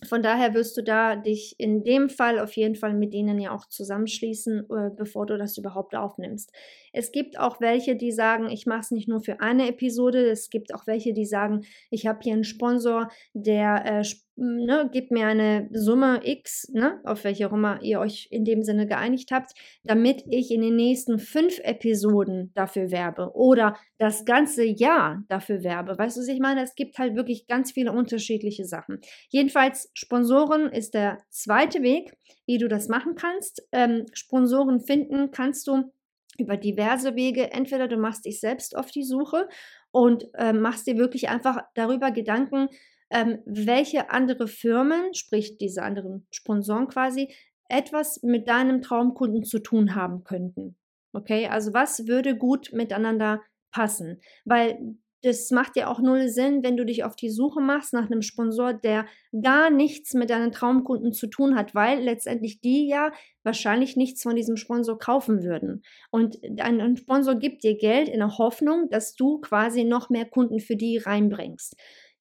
Von 0.08 0.22
daher 0.22 0.54
wirst 0.54 0.76
du 0.76 0.82
da 0.82 1.16
dich 1.16 1.54
in 1.58 1.84
dem 1.84 2.08
Fall 2.08 2.38
auf 2.38 2.52
jeden 2.54 2.74
Fall 2.74 2.94
mit 2.94 3.14
denen 3.14 3.38
ja 3.38 3.52
auch 3.52 3.66
zusammenschließen, 3.66 4.66
äh, 4.70 4.90
bevor 4.96 5.26
du 5.26 5.38
das 5.38 5.56
überhaupt 5.56 5.94
aufnimmst. 5.94 6.52
Es 6.92 7.12
gibt 7.12 7.38
auch 7.38 7.60
welche, 7.60 7.96
die 7.96 8.12
sagen, 8.12 8.50
ich 8.50 8.66
mache 8.66 8.80
es 8.80 8.90
nicht 8.90 9.08
nur 9.08 9.20
für 9.20 9.40
eine 9.40 9.68
Episode. 9.68 10.30
Es 10.30 10.50
gibt 10.50 10.74
auch 10.74 10.86
welche, 10.86 11.12
die 11.12 11.26
sagen, 11.26 11.62
ich 11.90 12.06
habe 12.06 12.20
hier 12.22 12.32
einen 12.32 12.44
Sponsor, 12.44 13.08
der 13.34 13.84
äh, 13.84 14.04
ne, 14.36 14.88
gibt 14.92 15.10
mir 15.10 15.26
eine 15.26 15.68
Summe 15.72 16.20
X, 16.24 16.68
ne, 16.72 17.00
auf 17.04 17.24
welche 17.24 17.48
auch 17.48 17.52
immer 17.52 17.82
ihr 17.82 18.00
euch 18.00 18.28
in 18.30 18.44
dem 18.44 18.62
Sinne 18.62 18.86
geeinigt 18.86 19.30
habt, 19.30 19.52
damit 19.84 20.24
ich 20.28 20.50
in 20.50 20.62
den 20.62 20.76
nächsten 20.76 21.18
fünf 21.18 21.58
Episoden 21.60 22.52
dafür 22.54 22.90
werbe 22.90 23.32
oder 23.34 23.76
das 23.98 24.24
ganze 24.24 24.64
Jahr 24.64 25.22
dafür 25.28 25.62
werbe. 25.62 25.96
Weißt 25.96 26.16
du, 26.16 26.20
was 26.20 26.28
ich 26.28 26.40
meine? 26.40 26.62
Es 26.62 26.74
gibt 26.74 26.98
halt 26.98 27.14
wirklich 27.14 27.46
ganz 27.46 27.72
viele 27.72 27.92
unterschiedliche 27.92 28.64
Sachen. 28.64 29.00
Jedenfalls, 29.28 29.90
Sponsoren 29.94 30.70
ist 30.70 30.94
der 30.94 31.18
zweite 31.30 31.82
Weg, 31.82 32.16
wie 32.46 32.58
du 32.58 32.68
das 32.68 32.88
machen 32.88 33.14
kannst. 33.14 33.66
Ähm, 33.72 34.06
Sponsoren 34.12 34.80
finden 34.80 35.30
kannst 35.30 35.66
du 35.66 35.92
über 36.38 36.56
diverse 36.56 37.14
Wege. 37.14 37.52
Entweder 37.52 37.88
du 37.88 37.96
machst 37.96 38.24
dich 38.24 38.40
selbst 38.40 38.76
auf 38.76 38.90
die 38.90 39.04
Suche 39.04 39.48
und 39.90 40.26
äh, 40.34 40.52
machst 40.52 40.86
dir 40.86 40.96
wirklich 40.96 41.28
einfach 41.28 41.62
darüber 41.74 42.10
Gedanken, 42.10 42.68
ähm, 43.14 43.38
welche 43.46 44.10
andere 44.10 44.48
Firmen, 44.48 45.14
sprich 45.14 45.56
diese 45.56 45.82
anderen 45.82 46.26
Sponsoren 46.30 46.88
quasi, 46.88 47.32
etwas 47.68 48.22
mit 48.22 48.48
deinem 48.48 48.82
Traumkunden 48.82 49.44
zu 49.44 49.60
tun 49.60 49.94
haben 49.94 50.24
könnten. 50.24 50.76
Okay, 51.12 51.46
also 51.46 51.72
was 51.72 52.08
würde 52.08 52.36
gut 52.36 52.72
miteinander 52.72 53.40
passen? 53.70 54.20
Weil 54.44 54.96
das 55.22 55.50
macht 55.50 55.76
ja 55.76 55.88
auch 55.88 56.00
null 56.00 56.28
Sinn, 56.28 56.62
wenn 56.62 56.76
du 56.76 56.84
dich 56.84 57.02
auf 57.04 57.16
die 57.16 57.30
Suche 57.30 57.60
machst 57.62 57.94
nach 57.94 58.10
einem 58.10 58.20
Sponsor, 58.20 58.74
der 58.74 59.06
gar 59.42 59.70
nichts 59.70 60.12
mit 60.12 60.28
deinen 60.28 60.52
Traumkunden 60.52 61.12
zu 61.12 61.28
tun 61.28 61.56
hat, 61.56 61.74
weil 61.74 62.00
letztendlich 62.00 62.60
die 62.60 62.88
ja 62.88 63.10
wahrscheinlich 63.42 63.96
nichts 63.96 64.22
von 64.22 64.36
diesem 64.36 64.56
Sponsor 64.56 64.98
kaufen 64.98 65.42
würden. 65.42 65.82
Und 66.10 66.38
ein 66.58 66.96
Sponsor 66.98 67.36
gibt 67.36 67.64
dir 67.64 67.78
Geld 67.78 68.08
in 68.08 68.18
der 68.18 68.36
Hoffnung, 68.36 68.90
dass 68.90 69.14
du 69.14 69.40
quasi 69.40 69.84
noch 69.84 70.10
mehr 70.10 70.26
Kunden 70.26 70.60
für 70.60 70.76
die 70.76 70.98
reinbringst. 70.98 71.74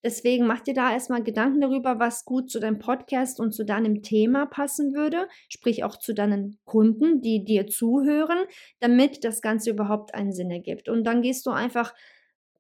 Deswegen 0.04 0.46
mach 0.46 0.60
dir 0.60 0.74
da 0.74 0.92
erstmal 0.92 1.24
Gedanken 1.24 1.62
darüber, 1.62 2.00
was 2.00 2.26
gut 2.26 2.52
zu 2.52 2.60
deinem 2.60 2.80
Podcast 2.80 3.40
und 3.40 3.54
zu 3.54 3.64
deinem 3.64 4.04
Thema 4.04 4.46
passen 4.46 4.94
würde, 4.94 5.28
sprich 5.50 5.84
auch 5.84 5.98
zu 5.98 6.14
deinen 6.14 6.60
Kunden, 6.66 7.22
die 7.22 7.46
dir 7.46 7.68
zuhören, 7.68 8.40
damit 8.80 9.24
das 9.24 9.42
Ganze 9.42 9.70
überhaupt 9.70 10.14
einen 10.14 10.34
Sinn 10.34 10.52
ergibt. 10.52 10.90
Und 10.90 11.06
dann 11.06 11.22
gehst 11.22 11.46
du 11.46 11.52
einfach 11.52 11.94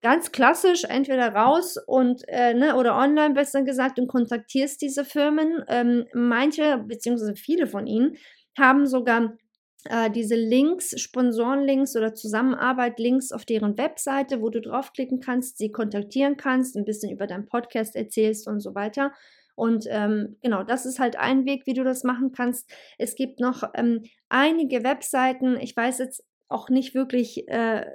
ganz 0.01 0.31
klassisch 0.31 0.83
entweder 0.83 1.33
raus 1.33 1.77
und 1.88 2.23
äh, 2.27 2.53
ne, 2.53 2.75
oder 2.75 2.97
online 2.97 3.33
besser 3.33 3.63
gesagt 3.63 4.00
und 4.00 4.07
kontaktierst 4.07 4.81
diese 4.81 5.05
Firmen. 5.05 5.63
Ähm, 5.67 6.05
manche 6.13 6.77
beziehungsweise 6.77 7.35
viele 7.35 7.67
von 7.67 7.88
ihnen 7.88 8.17
haben 8.57 8.85
sogar 8.85 9.33
äh, 9.85 10.09
diese 10.09 10.35
Links, 10.35 10.99
Sponsorenlinks 10.99 11.95
oder 11.95 12.13
Zusammenarbeit-Links 12.13 13.31
auf 13.31 13.45
deren 13.45 13.77
Webseite, 13.77 14.41
wo 14.41 14.49
du 14.49 14.61
draufklicken 14.61 15.19
kannst, 15.19 15.57
sie 15.57 15.71
kontaktieren 15.71 16.37
kannst, 16.37 16.75
ein 16.75 16.85
bisschen 16.85 17.11
über 17.11 17.27
deinen 17.27 17.47
Podcast 17.47 17.95
erzählst 17.95 18.47
und 18.47 18.59
so 18.59 18.75
weiter. 18.75 19.11
Und 19.55 19.85
ähm, 19.89 20.37
genau, 20.41 20.63
das 20.63 20.85
ist 20.85 20.99
halt 20.99 21.15
ein 21.17 21.45
Weg, 21.45 21.67
wie 21.67 21.73
du 21.73 21.83
das 21.83 22.03
machen 22.03 22.31
kannst. 22.31 22.71
Es 22.97 23.15
gibt 23.15 23.39
noch 23.39 23.63
ähm, 23.75 24.03
einige 24.29 24.83
Webseiten. 24.83 25.57
Ich 25.59 25.75
weiß 25.75 25.99
jetzt 25.99 26.23
auch 26.49 26.69
nicht 26.69 26.93
wirklich, 26.93 27.47
äh, 27.47 27.85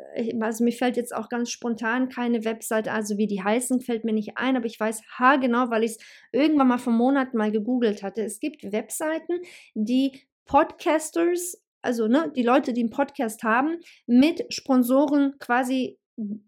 also 0.40 0.64
mir 0.64 0.73
fällt 0.73 0.97
jetzt 0.97 1.14
auch 1.14 1.28
ganz 1.28 1.50
spontan 1.50 2.09
keine 2.09 2.45
Webseite, 2.45 2.92
also 2.92 3.16
wie 3.16 3.26
die 3.26 3.42
heißen, 3.42 3.80
fällt 3.80 4.04
mir 4.04 4.12
nicht 4.12 4.37
ein, 4.37 4.57
aber 4.57 4.66
ich 4.66 4.78
weiß 4.78 5.02
haargenau, 5.16 5.71
weil 5.71 5.85
ich 5.85 5.92
es 5.92 5.99
irgendwann 6.33 6.68
mal 6.68 6.78
vor 6.78 6.92
Monaten 6.92 7.37
mal 7.37 7.52
gegoogelt 7.52 8.02
hatte. 8.02 8.23
Es 8.23 8.40
gibt 8.40 8.73
Webseiten, 8.73 9.40
die 9.75 10.23
Podcasters 10.45 11.62
also 11.82 12.08
ne, 12.08 12.32
die 12.35 12.42
Leute, 12.42 12.73
die 12.73 12.80
einen 12.80 12.90
Podcast 12.90 13.42
haben, 13.42 13.78
mit 14.06 14.52
Sponsoren 14.52 15.35
quasi 15.38 15.99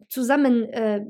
zusammen, 0.08 0.64
äh, 0.64 1.04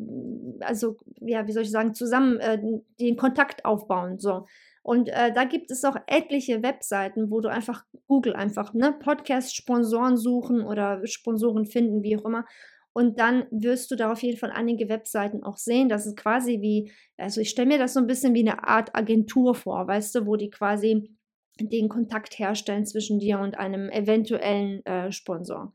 also 0.61 0.97
ja, 1.21 1.47
wie 1.47 1.53
soll 1.53 1.63
ich 1.63 1.71
sagen, 1.71 1.95
zusammen 1.95 2.39
äh, 2.39 2.61
den 3.01 3.17
Kontakt 3.17 3.65
aufbauen. 3.65 4.19
So. 4.19 4.45
Und 4.83 5.09
äh, 5.09 5.33
da 5.33 5.45
gibt 5.45 5.71
es 5.71 5.85
auch 5.85 5.97
etliche 6.07 6.63
Webseiten, 6.63 7.31
wo 7.31 7.41
du 7.41 7.49
einfach 7.49 7.85
Google 8.07 8.35
einfach, 8.35 8.75
ne, 8.75 8.93
Podcast-Sponsoren 8.99 10.17
suchen 10.17 10.63
oder 10.63 11.07
Sponsoren 11.07 11.67
finden, 11.67 12.03
wie 12.03 12.17
auch 12.17 12.25
immer. 12.25 12.45
Und 12.93 13.21
dann 13.21 13.47
wirst 13.51 13.91
du 13.91 13.97
da 13.97 14.11
auf 14.11 14.23
jeden 14.23 14.37
Fall 14.37 14.51
einige 14.51 14.89
Webseiten 14.89 15.45
auch 15.45 15.59
sehen. 15.59 15.89
Das 15.89 16.07
ist 16.07 16.17
quasi 16.17 16.61
wie, 16.61 16.93
also 17.17 17.41
ich 17.41 17.51
stelle 17.51 17.69
mir 17.69 17.79
das 17.79 17.95
so 17.95 18.01
ein 18.01 18.07
bisschen 18.07 18.35
wie 18.35 18.41
eine 18.41 18.67
Art 18.67 18.95
Agentur 18.97 19.55
vor, 19.55 19.87
weißt 19.87 20.15
du, 20.15 20.27
wo 20.27 20.37
die 20.37 20.51
quasi 20.51 21.17
den 21.69 21.89
Kontakt 21.89 22.39
herstellen 22.39 22.87
zwischen 22.87 23.19
dir 23.19 23.39
und 23.39 23.59
einem 23.59 23.91
eventuellen 23.91 24.85
äh, 24.87 25.13
Sponsor. 25.13 25.73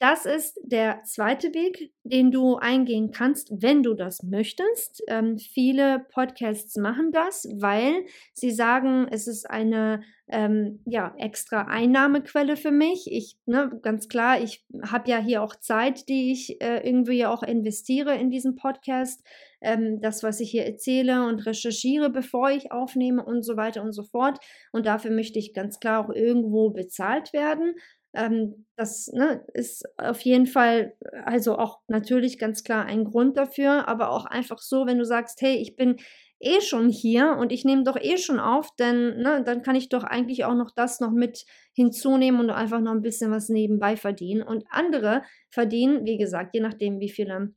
Das 0.00 0.24
ist 0.24 0.58
der 0.64 1.02
zweite 1.04 1.52
Weg, 1.52 1.92
den 2.04 2.30
du 2.30 2.56
eingehen 2.56 3.10
kannst, 3.10 3.52
wenn 3.60 3.82
du 3.82 3.92
das 3.92 4.22
möchtest. 4.22 5.02
Ähm, 5.08 5.36
viele 5.36 6.06
Podcasts 6.14 6.74
machen 6.78 7.12
das, 7.12 7.46
weil 7.56 8.06
sie 8.32 8.50
sagen, 8.50 9.08
es 9.10 9.26
ist 9.26 9.50
eine 9.50 10.00
ähm, 10.26 10.80
ja, 10.86 11.14
extra 11.18 11.66
Einnahmequelle 11.66 12.56
für 12.56 12.70
mich. 12.70 13.12
Ich, 13.12 13.36
ne, 13.44 13.78
ganz 13.82 14.08
klar, 14.08 14.40
ich 14.40 14.64
habe 14.82 15.10
ja 15.10 15.18
hier 15.18 15.42
auch 15.42 15.54
Zeit, 15.56 16.08
die 16.08 16.32
ich 16.32 16.62
äh, 16.62 16.78
irgendwie 16.78 17.26
auch 17.26 17.42
investiere 17.42 18.16
in 18.16 18.30
diesen 18.30 18.56
Podcast. 18.56 19.22
Ähm, 19.60 20.00
das, 20.00 20.22
was 20.22 20.40
ich 20.40 20.50
hier 20.50 20.66
erzähle 20.66 21.26
und 21.26 21.46
recherchiere, 21.46 22.10
bevor 22.10 22.50
ich 22.50 22.72
aufnehme 22.72 23.24
und 23.24 23.42
so 23.42 23.56
weiter 23.56 23.82
und 23.82 23.92
so 23.92 24.04
fort. 24.04 24.38
Und 24.72 24.86
dafür 24.86 25.10
möchte 25.10 25.38
ich 25.38 25.52
ganz 25.54 25.80
klar 25.80 26.04
auch 26.04 26.10
irgendwo 26.14 26.70
bezahlt 26.70 27.32
werden. 27.32 27.74
Ähm, 28.12 28.66
das 28.76 29.08
ne, 29.12 29.44
ist 29.54 29.84
auf 29.96 30.20
jeden 30.22 30.46
Fall, 30.46 30.94
also 31.24 31.56
auch 31.58 31.80
natürlich 31.88 32.38
ganz 32.38 32.64
klar 32.64 32.84
ein 32.86 33.04
Grund 33.04 33.36
dafür, 33.36 33.86
aber 33.88 34.10
auch 34.10 34.24
einfach 34.26 34.58
so, 34.58 34.86
wenn 34.86 34.98
du 34.98 35.04
sagst, 35.04 35.40
hey, 35.42 35.56
ich 35.56 35.76
bin 35.76 35.96
eh 36.40 36.60
schon 36.60 36.88
hier 36.88 37.36
und 37.38 37.52
ich 37.52 37.64
nehme 37.64 37.84
doch 37.84 37.96
eh 38.00 38.16
schon 38.16 38.40
auf, 38.40 38.74
denn 38.78 39.18
ne, 39.18 39.42
dann 39.44 39.62
kann 39.62 39.76
ich 39.76 39.90
doch 39.90 40.02
eigentlich 40.04 40.44
auch 40.44 40.54
noch 40.54 40.70
das 40.74 40.98
noch 41.00 41.12
mit 41.12 41.44
hinzunehmen 41.74 42.40
und 42.40 42.50
einfach 42.50 42.80
noch 42.80 42.92
ein 42.92 43.02
bisschen 43.02 43.30
was 43.30 43.48
nebenbei 43.48 43.96
verdienen. 43.96 44.42
Und 44.42 44.64
andere 44.70 45.22
verdienen, 45.50 46.04
wie 46.06 46.16
gesagt, 46.18 46.54
je 46.54 46.60
nachdem, 46.60 46.98
wie 46.98 47.10
viele 47.10 47.54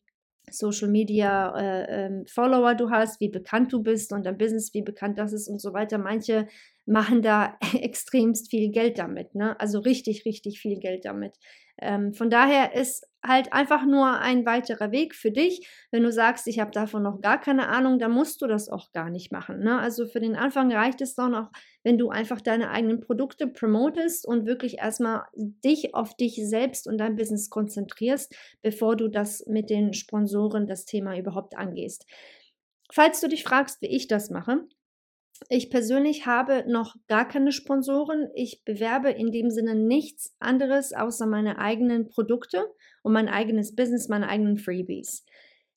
Social 0.49 0.89
Media 0.89 1.57
äh, 1.57 2.05
äh, 2.05 2.25
Follower 2.27 2.75
du 2.75 2.89
hast, 2.89 3.19
wie 3.19 3.29
bekannt 3.29 3.71
du 3.73 3.81
bist 3.81 4.11
und 4.13 4.25
dein 4.25 4.37
Business, 4.37 4.73
wie 4.73 4.81
bekannt 4.81 5.17
das 5.17 5.33
ist 5.33 5.47
und 5.47 5.61
so 5.61 5.73
weiter. 5.73 5.97
Manche 5.97 6.47
machen 6.85 7.21
da 7.21 7.57
extremst 7.73 8.49
viel 8.49 8.71
Geld 8.71 8.99
damit, 8.99 9.35
ne? 9.35 9.59
Also 9.59 9.79
richtig, 9.79 10.25
richtig 10.25 10.59
viel 10.59 10.79
Geld 10.79 11.05
damit. 11.05 11.37
Ähm, 11.81 12.13
von 12.13 12.29
daher 12.29 12.75
ist 12.75 13.07
halt 13.25 13.51
einfach 13.51 13.85
nur 13.85 14.19
ein 14.19 14.45
weiterer 14.45 14.91
Weg 14.91 15.15
für 15.15 15.31
dich. 15.31 15.67
Wenn 15.91 16.03
du 16.03 16.11
sagst, 16.11 16.47
ich 16.47 16.59
habe 16.59 16.71
davon 16.71 17.03
noch 17.03 17.21
gar 17.21 17.39
keine 17.39 17.69
Ahnung, 17.69 17.97
dann 17.97 18.11
musst 18.11 18.41
du 18.41 18.47
das 18.47 18.69
auch 18.69 18.91
gar 18.91 19.09
nicht 19.09 19.31
machen. 19.31 19.59
Ne? 19.59 19.79
Also 19.79 20.05
für 20.05 20.19
den 20.19 20.35
Anfang 20.35 20.71
reicht 20.71 21.01
es 21.01 21.15
doch 21.15 21.29
noch, 21.29 21.49
wenn 21.83 21.97
du 21.97 22.09
einfach 22.09 22.41
deine 22.41 22.69
eigenen 22.71 22.99
Produkte 22.99 23.47
promotest 23.47 24.25
und 24.25 24.45
wirklich 24.45 24.79
erstmal 24.79 25.23
dich 25.35 25.93
auf 25.93 26.15
dich 26.15 26.35
selbst 26.35 26.87
und 26.87 26.97
dein 26.97 27.15
Business 27.15 27.49
konzentrierst, 27.49 28.35
bevor 28.61 28.95
du 28.95 29.09
das 29.09 29.45
mit 29.47 29.69
den 29.69 29.93
Sponsoren 29.93 30.65
das 30.65 30.85
Thema 30.85 31.17
überhaupt 31.17 31.57
angehst. 31.57 32.05
Falls 32.91 33.21
du 33.21 33.27
dich 33.27 33.43
fragst, 33.43 33.81
wie 33.81 33.87
ich 33.87 34.07
das 34.07 34.29
mache, 34.29 34.65
ich 35.49 35.69
persönlich 35.69 36.25
habe 36.25 36.63
noch 36.67 36.95
gar 37.07 37.27
keine 37.27 37.51
Sponsoren. 37.51 38.29
Ich 38.33 38.63
bewerbe 38.63 39.09
in 39.09 39.31
dem 39.31 39.49
Sinne 39.49 39.75
nichts 39.75 40.35
anderes 40.39 40.93
außer 40.93 41.25
meine 41.25 41.57
eigenen 41.57 42.07
Produkte 42.07 42.65
und 43.01 43.13
mein 43.13 43.27
eigenes 43.27 43.75
Business, 43.75 44.07
meine 44.07 44.29
eigenen 44.29 44.57
Freebies. 44.57 45.25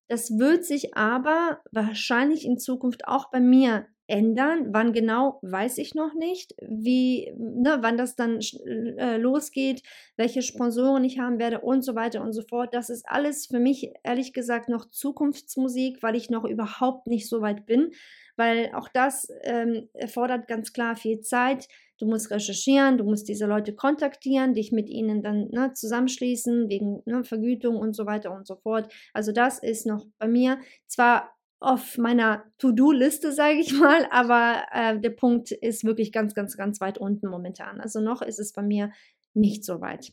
Das 0.09 0.39
wird 0.39 0.65
sich 0.65 0.97
aber 0.97 1.61
wahrscheinlich 1.73 2.45
in 2.45 2.59
Zukunft 2.59 3.09
auch 3.09 3.31
bei 3.31 3.41
mir 3.41 3.87
ändern. 4.07 4.69
Wann 4.73 4.93
genau, 4.93 5.39
weiß 5.43 5.79
ich 5.79 5.95
noch 5.95 6.15
nicht. 6.15 6.55
Wie, 6.61 7.33
ne, 7.37 7.79
wann 7.81 7.97
das 7.97 8.17
dann 8.17 8.41
äh, 8.67 9.17
losgeht, 9.17 9.83
welche 10.17 10.43
Sponsoren 10.43 11.05
ich 11.05 11.19
haben 11.19 11.39
werde 11.39 11.61
und 11.61 11.83
so 11.83 11.95
weiter 11.95 12.23
und 12.23 12.33
so 12.33 12.43
fort. 12.43 12.75
Das 12.75 12.91
ist 12.91 13.05
alles 13.09 13.47
für 13.47 13.61
mich 13.61 13.93
ehrlich 14.03 14.33
gesagt 14.33 14.69
noch 14.69 14.91
Zukunftsmusik, 14.91 16.03
weil 16.03 16.17
ich 16.17 16.31
noch 16.31 16.45
überhaupt 16.45 17.07
nicht 17.07 17.29
so 17.29 17.41
weit 17.41 17.67
bin 17.67 17.91
weil 18.37 18.71
auch 18.75 18.89
das 18.89 19.29
ähm, 19.43 19.89
erfordert 19.95 20.47
ganz 20.47 20.73
klar 20.73 20.95
viel 20.95 21.21
Zeit. 21.21 21.69
Du 21.99 22.07
musst 22.07 22.31
recherchieren, 22.31 22.99
du 22.99 23.05
musst 23.05 23.29
diese 23.29 23.47
Leute 23.47 23.75
kontaktieren, 23.75 24.53
dich 24.53 24.71
mit 24.71 24.91
ihnen 24.91 25.23
dann 25.23 25.49
ne, 25.49 25.73
zusammenschließen 25.73 26.69
wegen 26.69 27.03
ne, 27.07 27.25
Vergütung 27.25 27.77
und 27.77 27.97
so 27.97 28.05
weiter 28.05 28.33
und 28.33 28.47
so 28.47 28.57
fort. 28.57 28.93
Also 29.15 29.33
das 29.33 29.59
ist 29.59 29.87
noch 29.87 30.05
bei 30.19 30.29
mir 30.29 30.59
zwar 30.87 31.36
auf 31.59 31.97
meiner 31.99 32.45
To-Do-Liste, 32.59 33.33
sage 33.33 33.59
ich 33.59 33.73
mal, 33.79 34.07
aber 34.11 34.63
äh, 34.73 34.99
der 34.99 35.11
Punkt 35.11 35.51
ist 35.51 35.85
wirklich 35.85 36.13
ganz, 36.13 36.35
ganz, 36.35 36.57
ganz 36.57 36.81
weit 36.81 36.99
unten 36.99 37.29
momentan. 37.29 37.81
Also 37.81 38.01
noch 38.01 38.23
ist 38.23 38.39
es 38.39 38.53
bei 38.53 38.63
mir 38.63 38.93
nicht 39.35 39.65
so 39.65 39.81
weit. 39.81 40.13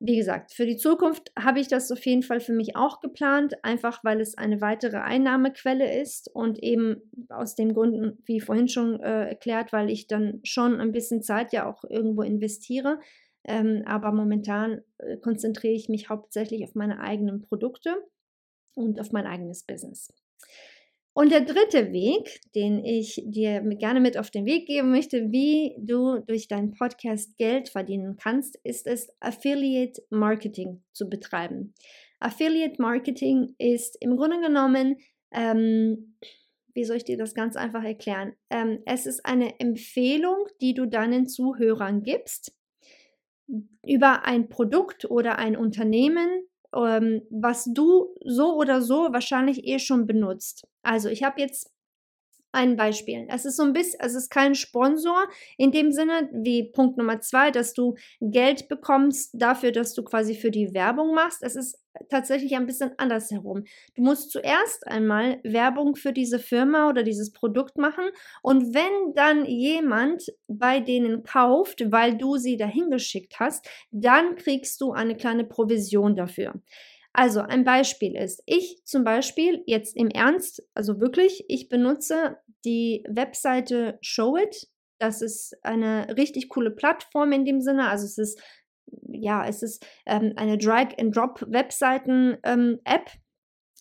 Wie 0.00 0.16
gesagt, 0.16 0.52
für 0.52 0.64
die 0.64 0.76
Zukunft 0.76 1.32
habe 1.36 1.58
ich 1.58 1.66
das 1.66 1.90
auf 1.90 2.06
jeden 2.06 2.22
Fall 2.22 2.38
für 2.38 2.52
mich 2.52 2.76
auch 2.76 3.00
geplant, 3.00 3.64
einfach 3.64 4.04
weil 4.04 4.20
es 4.20 4.38
eine 4.38 4.60
weitere 4.60 4.98
Einnahmequelle 4.98 6.00
ist 6.00 6.30
und 6.32 6.62
eben 6.62 7.02
aus 7.30 7.56
dem 7.56 7.74
Grund, 7.74 8.16
wie 8.24 8.40
vorhin 8.40 8.68
schon 8.68 9.00
äh, 9.00 9.30
erklärt, 9.30 9.72
weil 9.72 9.90
ich 9.90 10.06
dann 10.06 10.40
schon 10.44 10.80
ein 10.80 10.92
bisschen 10.92 11.20
Zeit 11.20 11.52
ja 11.52 11.68
auch 11.68 11.82
irgendwo 11.82 12.22
investiere. 12.22 13.00
Ähm, 13.42 13.82
aber 13.86 14.12
momentan 14.12 14.82
äh, 14.98 15.16
konzentriere 15.16 15.74
ich 15.74 15.88
mich 15.88 16.08
hauptsächlich 16.08 16.62
auf 16.62 16.76
meine 16.76 17.00
eigenen 17.00 17.42
Produkte 17.42 17.96
und 18.74 19.00
auf 19.00 19.10
mein 19.10 19.26
eigenes 19.26 19.64
Business. 19.64 20.12
Und 21.18 21.32
der 21.32 21.40
dritte 21.40 21.92
Weg, 21.92 22.40
den 22.54 22.84
ich 22.84 23.20
dir 23.26 23.60
gerne 23.60 23.98
mit 23.98 24.16
auf 24.16 24.30
den 24.30 24.46
Weg 24.46 24.66
geben 24.68 24.92
möchte, 24.92 25.32
wie 25.32 25.74
du 25.76 26.20
durch 26.20 26.46
deinen 26.46 26.70
Podcast 26.70 27.36
Geld 27.38 27.70
verdienen 27.70 28.16
kannst, 28.16 28.54
ist 28.62 28.86
es, 28.86 29.08
Affiliate 29.18 30.00
Marketing 30.10 30.80
zu 30.92 31.08
betreiben. 31.08 31.74
Affiliate 32.20 32.80
Marketing 32.80 33.56
ist 33.58 33.96
im 34.00 34.16
Grunde 34.16 34.38
genommen, 34.40 34.98
ähm, 35.32 36.14
wie 36.72 36.84
soll 36.84 36.98
ich 36.98 37.04
dir 37.04 37.18
das 37.18 37.34
ganz 37.34 37.56
einfach 37.56 37.82
erklären? 37.82 38.34
Ähm, 38.48 38.78
es 38.86 39.04
ist 39.04 39.26
eine 39.26 39.58
Empfehlung, 39.58 40.46
die 40.60 40.74
du 40.74 40.86
deinen 40.86 41.26
Zuhörern 41.26 42.04
gibst 42.04 42.52
über 43.84 44.24
ein 44.24 44.48
Produkt 44.48 45.10
oder 45.10 45.36
ein 45.40 45.56
Unternehmen, 45.56 46.44
ähm, 46.74 47.22
was 47.30 47.64
du 47.72 48.14
so 48.24 48.54
oder 48.56 48.82
so 48.82 49.12
wahrscheinlich 49.12 49.66
eh 49.66 49.78
schon 49.78 50.06
benutzt. 50.06 50.66
Also 50.82 51.08
ich 51.08 51.22
habe 51.22 51.40
jetzt 51.40 51.72
ein 52.52 52.76
Beispiel. 52.76 53.26
Es 53.28 53.44
ist 53.44 53.56
so 53.56 53.62
ein 53.62 53.72
bisschen, 53.72 54.00
es 54.00 54.14
ist 54.14 54.30
kein 54.30 54.54
Sponsor 54.54 55.26
in 55.56 55.70
dem 55.70 55.92
Sinne 55.92 56.30
wie 56.32 56.70
Punkt 56.70 56.96
Nummer 56.96 57.20
zwei, 57.20 57.50
dass 57.50 57.74
du 57.74 57.94
Geld 58.20 58.68
bekommst 58.68 59.30
dafür, 59.34 59.72
dass 59.72 59.94
du 59.94 60.02
quasi 60.02 60.34
für 60.34 60.50
die 60.50 60.72
Werbung 60.72 61.14
machst. 61.14 61.42
Es 61.42 61.56
ist 61.56 61.78
tatsächlich 62.10 62.54
ein 62.56 62.66
bisschen 62.66 62.92
andersherum. 62.96 63.64
Du 63.96 64.02
musst 64.02 64.30
zuerst 64.30 64.86
einmal 64.86 65.40
Werbung 65.42 65.96
für 65.96 66.12
diese 66.12 66.38
Firma 66.38 66.88
oder 66.88 67.02
dieses 67.02 67.32
Produkt 67.32 67.76
machen 67.76 68.04
und 68.42 68.74
wenn 68.74 69.14
dann 69.14 69.44
jemand 69.44 70.24
bei 70.46 70.80
denen 70.80 71.24
kauft, 71.24 71.90
weil 71.90 72.16
du 72.16 72.36
sie 72.36 72.56
dahin 72.56 72.90
geschickt 72.90 73.40
hast, 73.40 73.68
dann 73.90 74.36
kriegst 74.36 74.80
du 74.80 74.92
eine 74.92 75.16
kleine 75.16 75.44
Provision 75.44 76.16
dafür. 76.16 76.54
Also 77.12 77.40
ein 77.40 77.64
Beispiel 77.64 78.14
ist, 78.16 78.42
ich 78.46 78.82
zum 78.84 79.02
Beispiel 79.04 79.62
jetzt 79.66 79.96
im 79.96 80.08
Ernst, 80.08 80.62
also 80.74 81.00
wirklich, 81.00 81.44
ich 81.48 81.68
benutze 81.68 82.36
die 82.64 83.04
Webseite 83.08 83.98
Showit. 84.00 84.68
Das 85.00 85.22
ist 85.22 85.56
eine 85.62 86.16
richtig 86.16 86.48
coole 86.48 86.70
Plattform 86.70 87.32
in 87.32 87.44
dem 87.44 87.60
Sinne. 87.60 87.88
Also 87.88 88.04
es 88.04 88.18
ist, 88.18 88.40
ja, 89.08 89.46
es 89.46 89.62
ist 89.62 89.86
ähm, 90.06 90.32
eine 90.36 90.58
Drag-and-Drop-Webseiten-App, 90.58 92.40
ähm, 92.44 92.78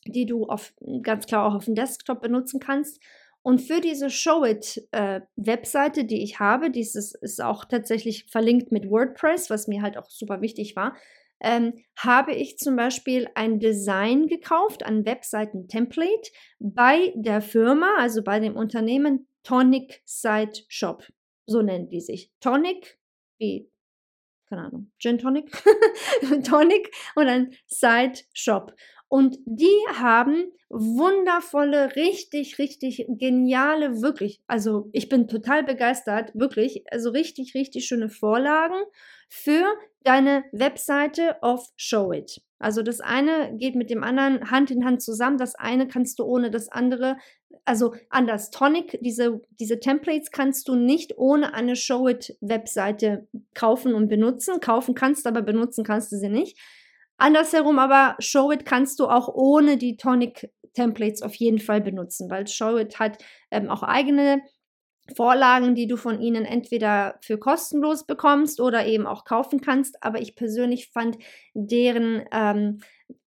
die 0.05 0.25
du 0.25 0.45
auf, 0.45 0.73
ganz 1.01 1.25
klar 1.27 1.45
auch 1.45 1.55
auf 1.55 1.65
dem 1.65 1.75
Desktop 1.75 2.21
benutzen 2.21 2.59
kannst. 2.59 2.99
Und 3.41 3.61
für 3.61 3.79
diese 3.79 4.09
Showit-Webseite, 4.09 6.01
äh, 6.01 6.05
die 6.05 6.21
ich 6.21 6.39
habe, 6.39 6.69
dieses 6.69 7.13
ist 7.13 7.41
auch 7.41 7.65
tatsächlich 7.65 8.25
verlinkt 8.25 8.71
mit 8.71 8.89
WordPress, 8.89 9.49
was 9.49 9.67
mir 9.67 9.81
halt 9.81 9.97
auch 9.97 10.09
super 10.09 10.41
wichtig 10.41 10.75
war, 10.75 10.97
ähm, 11.39 11.73
habe 11.97 12.33
ich 12.33 12.57
zum 12.57 12.75
Beispiel 12.75 13.27
ein 13.35 13.59
Design 13.59 14.27
gekauft, 14.27 14.83
ein 14.83 15.05
Webseiten-Template 15.05 16.31
bei 16.59 17.13
der 17.15 17.41
Firma, 17.41 17.95
also 17.97 18.23
bei 18.23 18.39
dem 18.39 18.55
Unternehmen 18.55 19.27
Tonic 19.43 20.01
Site 20.05 20.63
Shop. 20.67 21.03
So 21.45 21.61
nennen 21.61 21.89
die 21.89 22.01
sich. 22.01 22.31
Tonic, 22.41 22.99
wie, 23.39 23.69
keine 24.49 24.63
Ahnung, 24.63 24.91
Gin 24.99 25.17
Tonic, 25.17 25.51
Tonic 26.43 26.91
und 27.15 27.27
ein 27.27 27.53
Site 27.67 28.23
Shop. 28.33 28.73
Und 29.09 29.37
die 29.45 29.77
haben 29.93 30.51
wundervolle, 30.69 31.95
richtig, 31.95 32.59
richtig 32.59 33.05
geniale, 33.07 34.01
wirklich, 34.01 34.41
also 34.47 34.89
ich 34.91 35.07
bin 35.07 35.29
total 35.29 35.63
begeistert, 35.63 36.31
wirklich, 36.33 36.83
also 36.91 37.11
richtig, 37.11 37.53
richtig 37.55 37.85
schöne 37.85 38.09
Vorlagen 38.09 38.75
für 39.29 39.65
deine 40.03 40.43
Webseite 40.51 41.41
auf 41.41 41.71
Showit. 41.77 42.41
Also 42.59 42.81
das 42.81 43.01
eine 43.01 43.55
geht 43.55 43.75
mit 43.75 43.89
dem 43.89 44.03
anderen 44.03 44.49
Hand 44.49 44.71
in 44.71 44.83
Hand 44.83 45.01
zusammen. 45.01 45.37
Das 45.37 45.55
eine 45.55 45.87
kannst 45.87 46.17
du 46.19 46.23
ohne 46.23 46.49
das 46.49 46.69
andere, 46.69 47.17
also 47.65 47.93
anders. 48.09 48.49
Tonic, 48.49 48.97
diese, 49.01 49.41
diese 49.59 49.79
Templates 49.79 50.31
kannst 50.31 50.67
du 50.67 50.75
nicht 50.75 51.17
ohne 51.17 51.53
eine 51.53 51.75
Showit-Webseite 51.75 53.27
kaufen 53.53 53.93
und 53.93 54.07
benutzen. 54.07 54.59
Kaufen 54.59 54.95
kannst, 54.95 55.27
aber 55.27 55.43
benutzen 55.43 55.83
kannst 55.83 56.11
du 56.11 56.17
sie 56.17 56.29
nicht. 56.29 56.57
Andersherum 57.17 57.79
aber, 57.79 58.15
Showit 58.19 58.65
kannst 58.65 58.99
du 58.99 59.07
auch 59.07 59.27
ohne 59.27 59.77
die 59.77 59.97
Tonic 59.97 60.51
Templates 60.73 61.23
auf 61.23 61.35
jeden 61.35 61.59
Fall 61.59 61.81
benutzen, 61.81 62.29
weil 62.29 62.47
Showit 62.47 62.99
hat 62.99 63.17
ähm, 63.51 63.69
auch 63.69 63.83
eigene 63.83 64.41
Vorlagen, 65.15 65.73
die 65.73 65.87
du 65.87 65.97
von 65.97 66.21
ihnen 66.21 66.45
entweder 66.45 67.17
für 67.21 67.37
kostenlos 67.37 68.05
bekommst 68.05 68.59
oder 68.59 68.85
eben 68.85 69.07
auch 69.07 69.23
kaufen 69.23 69.61
kannst. 69.61 70.03
Aber 70.03 70.21
ich 70.21 70.35
persönlich 70.35 70.89
fand 70.91 71.17
deren 71.53 72.25
ähm, 72.31 72.81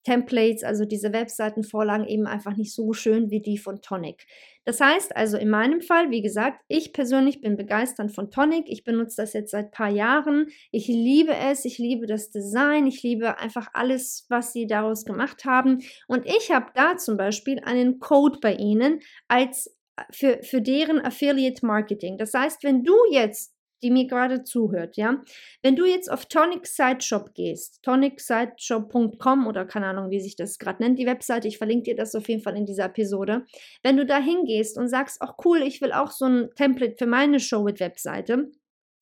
Templates, 0.03 0.63
also 0.63 0.85
diese 0.85 1.13
Webseitenvorlagen 1.13 2.07
eben 2.07 2.27
einfach 2.27 2.55
nicht 2.55 2.73
so 2.73 2.93
schön 2.93 3.29
wie 3.29 3.41
die 3.41 3.57
von 3.57 3.81
Tonic. 3.81 4.25
Das 4.65 4.79
heißt 4.79 5.15
also 5.15 5.37
in 5.37 5.49
meinem 5.49 5.81
Fall, 5.81 6.09
wie 6.09 6.21
gesagt, 6.21 6.61
ich 6.67 6.93
persönlich 6.93 7.41
bin 7.41 7.57
begeistert 7.57 8.13
von 8.13 8.31
Tonic. 8.31 8.65
Ich 8.67 8.83
benutze 8.83 9.21
das 9.21 9.33
jetzt 9.33 9.51
seit 9.51 9.71
paar 9.71 9.89
Jahren. 9.89 10.47
Ich 10.71 10.87
liebe 10.87 11.33
es, 11.33 11.65
ich 11.65 11.77
liebe 11.77 12.05
das 12.05 12.31
Design, 12.31 12.87
ich 12.87 13.03
liebe 13.03 13.39
einfach 13.39 13.69
alles, 13.73 14.25
was 14.29 14.53
sie 14.53 14.67
daraus 14.67 15.05
gemacht 15.05 15.45
haben. 15.45 15.79
Und 16.07 16.25
ich 16.25 16.51
habe 16.51 16.67
da 16.75 16.97
zum 16.97 17.17
Beispiel 17.17 17.59
einen 17.63 17.99
Code 17.99 18.39
bei 18.41 18.55
ihnen 18.55 18.99
als 19.27 19.75
für, 20.11 20.39
für 20.43 20.61
deren 20.61 20.99
Affiliate 20.99 21.65
Marketing. 21.65 22.17
Das 22.17 22.33
heißt, 22.33 22.63
wenn 22.63 22.83
du 22.83 22.95
jetzt 23.11 23.52
die 23.83 23.91
mir 23.91 24.07
gerade 24.07 24.43
zuhört, 24.43 24.97
ja. 24.97 25.21
Wenn 25.61 25.75
du 25.75 25.85
jetzt 25.85 26.09
auf 26.09 26.25
Tonic 26.25 26.65
Sideshop 26.65 27.33
gehst, 27.35 27.83
tonicsiteshop.com 27.83 29.47
oder 29.47 29.65
keine 29.65 29.87
Ahnung, 29.87 30.09
wie 30.09 30.19
sich 30.19 30.35
das 30.35 30.57
gerade 30.57 30.81
nennt, 30.81 30.97
die 30.97 31.05
Webseite, 31.05 31.47
ich 31.47 31.57
verlinke 31.57 31.83
dir 31.83 31.95
das 31.95 32.15
auf 32.15 32.27
jeden 32.29 32.41
Fall 32.41 32.57
in 32.57 32.65
dieser 32.65 32.85
Episode. 32.85 33.45
Wenn 33.83 33.97
du 33.97 34.05
da 34.05 34.17
hingehst 34.17 34.77
und 34.77 34.87
sagst, 34.87 35.17
ach 35.21 35.33
cool, 35.45 35.61
ich 35.61 35.81
will 35.81 35.91
auch 35.91 36.11
so 36.11 36.25
ein 36.25 36.49
Template 36.55 36.95
für 36.97 37.07
meine 37.07 37.39
Showit-Webseite 37.39 38.49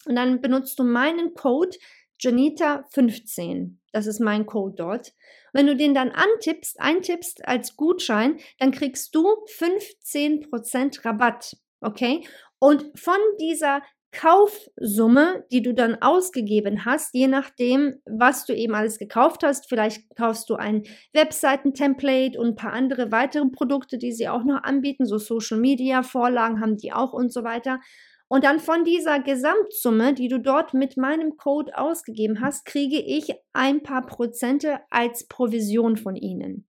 und 0.05 0.15
dann 0.15 0.41
benutzt 0.41 0.79
du 0.79 0.83
meinen 0.83 1.33
Code 1.33 1.77
Janita15. 2.21 3.75
Das 3.91 4.07
ist 4.07 4.19
mein 4.19 4.45
Code 4.45 4.75
dort. 4.75 5.13
Wenn 5.53 5.67
du 5.67 5.75
den 5.75 5.93
dann 5.93 6.11
antippst, 6.11 6.79
eintippst 6.79 7.47
als 7.47 7.75
Gutschein, 7.75 8.39
dann 8.59 8.71
kriegst 8.71 9.13
du 9.15 9.27
15% 9.57 11.03
Rabatt. 11.05 11.57
Okay? 11.81 12.25
Und 12.59 12.97
von 12.97 13.17
dieser 13.39 13.81
Kaufsumme, 14.11 15.45
die 15.51 15.61
du 15.61 15.73
dann 15.73 16.01
ausgegeben 16.01 16.85
hast, 16.85 17.13
je 17.13 17.27
nachdem, 17.27 17.95
was 18.05 18.45
du 18.45 18.53
eben 18.53 18.75
alles 18.75 18.99
gekauft 18.99 19.43
hast. 19.43 19.69
Vielleicht 19.69 20.15
kaufst 20.15 20.49
du 20.49 20.55
ein 20.55 20.83
Webseiten-Template 21.13 22.39
und 22.39 22.49
ein 22.49 22.55
paar 22.55 22.73
andere 22.73 23.11
weitere 23.11 23.47
Produkte, 23.47 23.97
die 23.97 24.11
sie 24.11 24.27
auch 24.27 24.43
noch 24.43 24.63
anbieten, 24.63 25.05
so 25.05 25.17
Social 25.17 25.59
Media 25.59 26.03
Vorlagen 26.03 26.59
haben 26.59 26.77
die 26.77 26.91
auch 26.91 27.13
und 27.13 27.31
so 27.31 27.43
weiter. 27.43 27.79
Und 28.27 28.45
dann 28.45 28.59
von 28.59 28.85
dieser 28.85 29.19
Gesamtsumme, 29.19 30.13
die 30.13 30.29
du 30.29 30.39
dort 30.39 30.73
mit 30.73 30.95
meinem 30.97 31.35
Code 31.35 31.77
ausgegeben 31.77 32.39
hast, 32.39 32.65
kriege 32.65 33.01
ich 33.01 33.33
ein 33.51 33.83
paar 33.83 34.05
Prozente 34.05 34.79
als 34.89 35.27
Provision 35.27 35.97
von 35.97 36.15
ihnen. 36.15 36.65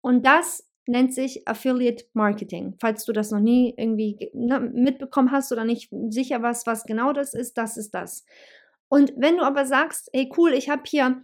Und 0.00 0.26
das 0.26 0.69
nennt 0.86 1.14
sich 1.14 1.46
Affiliate 1.46 2.04
Marketing. 2.14 2.74
Falls 2.80 3.04
du 3.04 3.12
das 3.12 3.30
noch 3.30 3.40
nie 3.40 3.74
irgendwie 3.76 4.30
ne, 4.34 4.60
mitbekommen 4.60 5.30
hast 5.30 5.52
oder 5.52 5.64
nicht 5.64 5.90
sicher 6.08 6.42
was, 6.42 6.66
was 6.66 6.84
genau 6.84 7.12
das 7.12 7.34
ist, 7.34 7.58
das 7.58 7.76
ist 7.76 7.92
das. 7.92 8.24
Und 8.88 9.12
wenn 9.16 9.36
du 9.36 9.44
aber 9.44 9.66
sagst, 9.66 10.10
hey 10.12 10.30
cool, 10.36 10.52
ich 10.52 10.68
habe 10.68 10.82
hier 10.84 11.22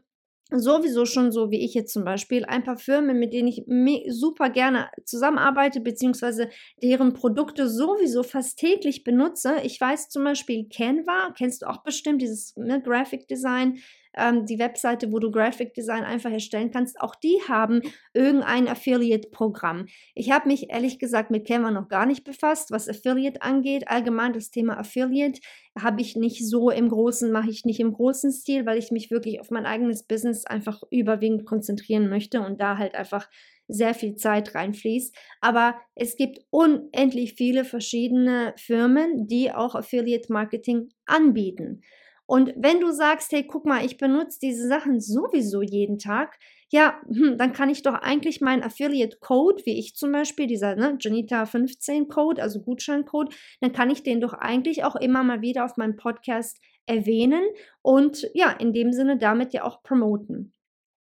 sowieso 0.51 1.07
schon 1.07 1.33
so 1.33 1.51
wie 1.51 1.65
ich 1.65 1.75
jetzt 1.75 1.93
zum 1.93 2.05
Beispiel 2.05 2.45
ein 2.45 2.63
paar 2.63 2.77
Firmen, 2.77 3.19
mit 3.19 3.33
denen 3.33 3.49
ich 3.49 3.65
super 4.09 4.49
gerne 4.49 4.89
zusammenarbeite, 5.05 5.81
beziehungsweise 5.81 6.49
deren 6.83 7.15
Produkte 7.15 7.69
sowieso 7.69 8.23
fast 8.23 8.59
täglich 8.59 9.03
benutze. 9.03 9.57
Ich 9.65 9.81
weiß 9.81 10.09
zum 10.09 10.23
Beispiel 10.23 10.69
Canva, 10.69 11.33
kennst 11.37 11.63
du 11.63 11.67
auch 11.67 11.83
bestimmt, 11.83 12.23
dieses 12.23 12.55
ne, 12.57 12.81
Graphic 12.81 13.27
Design, 13.27 13.79
ähm, 14.17 14.47
die 14.47 14.59
Webseite, 14.59 15.13
wo 15.13 15.19
du 15.19 15.31
Graphic 15.31 15.75
Design 15.75 16.05
einfach 16.05 16.31
erstellen 16.31 16.71
kannst, 16.71 17.01
auch 17.01 17.15
die 17.15 17.39
haben 17.49 17.83
irgendein 18.15 18.69
Affiliate-Programm. 18.69 19.87
Ich 20.15 20.31
habe 20.31 20.49
mich 20.49 20.71
ehrlich 20.71 20.99
gesagt 20.99 21.31
mit 21.31 21.47
Canva 21.47 21.71
noch 21.71 21.89
gar 21.89 22.07
nicht 22.07 22.25
befasst, 22.25 22.71
was 22.71 22.89
Affiliate 22.89 23.43
angeht. 23.43 23.89
Allgemein 23.89 24.33
das 24.33 24.51
Thema 24.51 24.79
Affiliate 24.79 25.41
habe 25.79 26.01
ich 26.01 26.17
nicht 26.17 26.49
so 26.49 26.71
im 26.71 26.89
großen, 26.89 27.31
mache 27.31 27.51
ich 27.51 27.65
nicht 27.65 27.81
im 27.81 27.93
großen 27.93 28.33
Stil, 28.33 28.67
weil 28.67 28.79
ich 28.79 28.91
mich 28.91 29.11
wirklich 29.11 29.41
auf 29.41 29.51
mein 29.51 29.67
eigenes 29.67 30.03
Business 30.03 30.47
einfach 30.47 30.83
überwiegend 30.91 31.45
konzentrieren 31.45 32.09
möchte 32.09 32.41
und 32.41 32.61
da 32.61 32.79
halt 32.79 32.95
einfach 32.95 33.29
sehr 33.69 33.95
viel 33.95 34.15
Zeit 34.15 34.55
reinfließt. 34.55 35.15
Aber 35.41 35.77
es 35.95 36.17
gibt 36.17 36.41
unendlich 36.51 37.35
viele 37.35 37.65
verschiedene 37.65 38.55
Firmen, 38.57 39.27
die 39.27 39.53
auch 39.53 39.75
Affiliate 39.75 40.33
Marketing 40.33 40.91
anbieten. 41.05 41.83
Und 42.27 42.53
wenn 42.57 42.81
du 42.81 42.91
sagst, 42.91 43.31
hey, 43.33 43.47
guck 43.47 43.65
mal, 43.65 43.85
ich 43.85 43.99
benutze 43.99 44.39
diese 44.43 44.67
Sachen 44.67 45.01
sowieso 45.01 45.63
jeden 45.63 45.99
Tag, 45.99 46.39
ja, 46.71 47.01
hm, 47.07 47.39
dann 47.39 47.53
kann 47.53 47.71
ich 47.71 47.83
doch 47.83 47.95
eigentlich 47.95 48.41
meinen 48.41 48.65
Affiliate-Code, 48.65 49.63
wie 49.65 49.79
ich 49.79 49.95
zum 49.95 50.11
Beispiel, 50.11 50.49
dieser 50.49 50.75
ne, 50.75 50.97
Janita15-Code, 51.01 52.43
also 52.43 52.61
Gutscheincode, 52.61 53.35
dann 53.61 53.73
kann 53.73 53.91
ich 53.91 54.03
den 54.03 54.21
doch 54.21 54.33
eigentlich 54.33 54.83
auch 54.83 54.97
immer 54.97 55.23
mal 55.23 55.41
wieder 55.43 55.65
auf 55.65 55.77
meinem 55.77 55.97
Podcast 55.97 56.61
erwähnen 56.87 57.45
und 57.83 58.29
ja, 58.35 58.51
in 58.51 58.73
dem 58.73 58.93
Sinne 58.93 59.19
damit 59.19 59.53
ja 59.53 59.65
auch 59.65 59.83
promoten. 59.83 60.53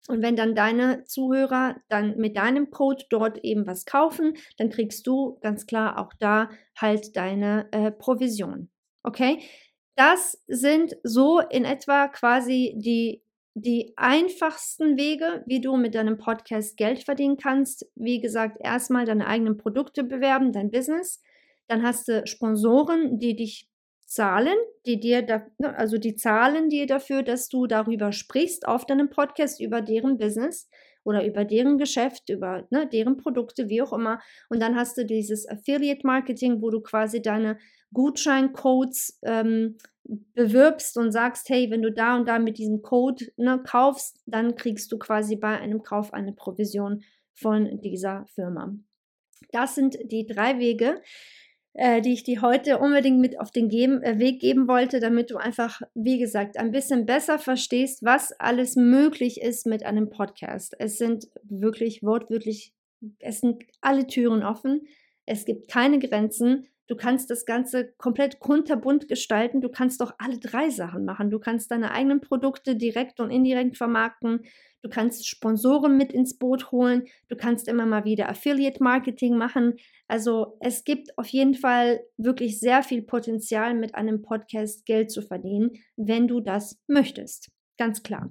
Und 0.08 0.22
wenn 0.22 0.36
dann 0.36 0.54
deine 0.54 1.04
Zuhörer 1.04 1.76
dann 1.88 2.16
mit 2.16 2.36
deinem 2.36 2.70
Code 2.70 3.04
dort 3.10 3.38
eben 3.42 3.66
was 3.66 3.86
kaufen, 3.86 4.34
dann 4.56 4.70
kriegst 4.70 5.06
du 5.06 5.38
ganz 5.40 5.66
klar 5.66 5.98
auch 5.98 6.12
da 6.20 6.48
halt 6.78 7.16
deine 7.16 7.68
äh, 7.72 7.90
Provision. 7.90 8.70
Okay? 9.02 9.40
Das 9.96 10.42
sind 10.46 10.94
so 11.02 11.40
in 11.40 11.64
etwa 11.64 12.08
quasi 12.08 12.74
die, 12.76 13.22
die 13.54 13.94
einfachsten 13.96 14.98
Wege, 14.98 15.42
wie 15.46 15.62
du 15.62 15.76
mit 15.76 15.94
deinem 15.94 16.18
Podcast 16.18 16.76
Geld 16.76 17.02
verdienen 17.02 17.38
kannst. 17.38 17.86
Wie 17.94 18.20
gesagt, 18.20 18.58
erstmal 18.62 19.06
deine 19.06 19.26
eigenen 19.26 19.56
Produkte 19.56 20.04
bewerben, 20.04 20.52
dein 20.52 20.70
Business. 20.70 21.22
Dann 21.66 21.82
hast 21.82 22.08
du 22.08 22.26
Sponsoren, 22.26 23.18
die 23.18 23.36
dich 23.36 23.70
zahlen, 24.04 24.56
die 24.84 25.00
dir 25.00 25.22
da, 25.22 25.46
ne, 25.58 25.76
also 25.76 25.96
die 25.96 26.14
zahlen 26.14 26.68
dir 26.68 26.86
dafür, 26.86 27.22
dass 27.22 27.48
du 27.48 27.66
darüber 27.66 28.12
sprichst 28.12 28.68
auf 28.68 28.84
deinem 28.84 29.08
Podcast 29.08 29.60
über 29.60 29.80
deren 29.80 30.18
Business 30.18 30.68
oder 31.04 31.24
über 31.24 31.44
deren 31.44 31.78
Geschäft, 31.78 32.28
über 32.28 32.66
ne, 32.70 32.86
deren 32.86 33.16
Produkte, 33.16 33.68
wie 33.70 33.80
auch 33.80 33.92
immer. 33.92 34.20
Und 34.50 34.60
dann 34.60 34.76
hast 34.76 34.98
du 34.98 35.06
dieses 35.06 35.48
Affiliate 35.48 36.06
Marketing, 36.06 36.60
wo 36.60 36.70
du 36.70 36.80
quasi 36.80 37.22
deine 37.22 37.58
Gutscheincodes 37.96 39.18
ähm, 39.22 39.78
bewirbst 40.04 40.98
und 40.98 41.12
sagst, 41.12 41.48
hey, 41.48 41.70
wenn 41.70 41.80
du 41.80 41.90
da 41.90 42.18
und 42.18 42.28
da 42.28 42.38
mit 42.38 42.58
diesem 42.58 42.82
Code 42.82 43.24
ne, 43.38 43.58
kaufst, 43.66 44.20
dann 44.26 44.54
kriegst 44.54 44.92
du 44.92 44.98
quasi 44.98 45.36
bei 45.36 45.58
einem 45.58 45.82
Kauf 45.82 46.12
eine 46.12 46.34
Provision 46.34 47.02
von 47.32 47.80
dieser 47.80 48.26
Firma. 48.34 48.74
Das 49.50 49.74
sind 49.74 49.96
die 50.12 50.26
drei 50.26 50.58
Wege, 50.58 51.00
äh, 51.72 52.02
die 52.02 52.12
ich 52.12 52.22
dir 52.22 52.42
heute 52.42 52.80
unbedingt 52.80 53.18
mit 53.18 53.40
auf 53.40 53.50
den 53.50 53.70
geben, 53.70 54.02
äh, 54.02 54.18
Weg 54.18 54.42
geben 54.42 54.68
wollte, 54.68 55.00
damit 55.00 55.30
du 55.30 55.38
einfach, 55.38 55.80
wie 55.94 56.18
gesagt, 56.18 56.58
ein 56.58 56.72
bisschen 56.72 57.06
besser 57.06 57.38
verstehst, 57.38 58.04
was 58.04 58.38
alles 58.38 58.76
möglich 58.76 59.40
ist 59.40 59.66
mit 59.66 59.86
einem 59.86 60.10
Podcast. 60.10 60.76
Es 60.78 60.98
sind 60.98 61.28
wirklich 61.44 62.02
wortwörtlich, 62.02 62.74
es 63.20 63.40
sind 63.40 63.64
alle 63.80 64.06
Türen 64.06 64.42
offen. 64.42 64.82
Es 65.24 65.46
gibt 65.46 65.68
keine 65.68 65.98
Grenzen. 65.98 66.68
Du 66.88 66.94
kannst 66.94 67.30
das 67.30 67.46
Ganze 67.46 67.92
komplett 67.98 68.38
kunterbunt 68.38 69.08
gestalten. 69.08 69.60
Du 69.60 69.68
kannst 69.68 70.00
doch 70.00 70.14
alle 70.18 70.38
drei 70.38 70.70
Sachen 70.70 71.04
machen. 71.04 71.30
Du 71.30 71.40
kannst 71.40 71.70
deine 71.70 71.90
eigenen 71.90 72.20
Produkte 72.20 72.76
direkt 72.76 73.18
und 73.18 73.30
indirekt 73.30 73.76
vermarkten. 73.76 74.44
Du 74.82 74.88
kannst 74.88 75.26
Sponsoren 75.26 75.96
mit 75.96 76.12
ins 76.12 76.38
Boot 76.38 76.70
holen. 76.70 77.06
Du 77.28 77.34
kannst 77.34 77.66
immer 77.66 77.86
mal 77.86 78.04
wieder 78.04 78.28
Affiliate 78.28 78.80
Marketing 78.80 79.36
machen. 79.36 79.74
Also 80.06 80.58
es 80.60 80.84
gibt 80.84 81.18
auf 81.18 81.26
jeden 81.26 81.54
Fall 81.54 82.00
wirklich 82.16 82.60
sehr 82.60 82.84
viel 82.84 83.02
Potenzial, 83.02 83.74
mit 83.74 83.96
einem 83.96 84.22
Podcast 84.22 84.86
Geld 84.86 85.10
zu 85.10 85.22
verdienen, 85.22 85.72
wenn 85.96 86.28
du 86.28 86.40
das 86.40 86.78
möchtest. 86.86 87.50
Ganz 87.78 88.04
klar. 88.04 88.30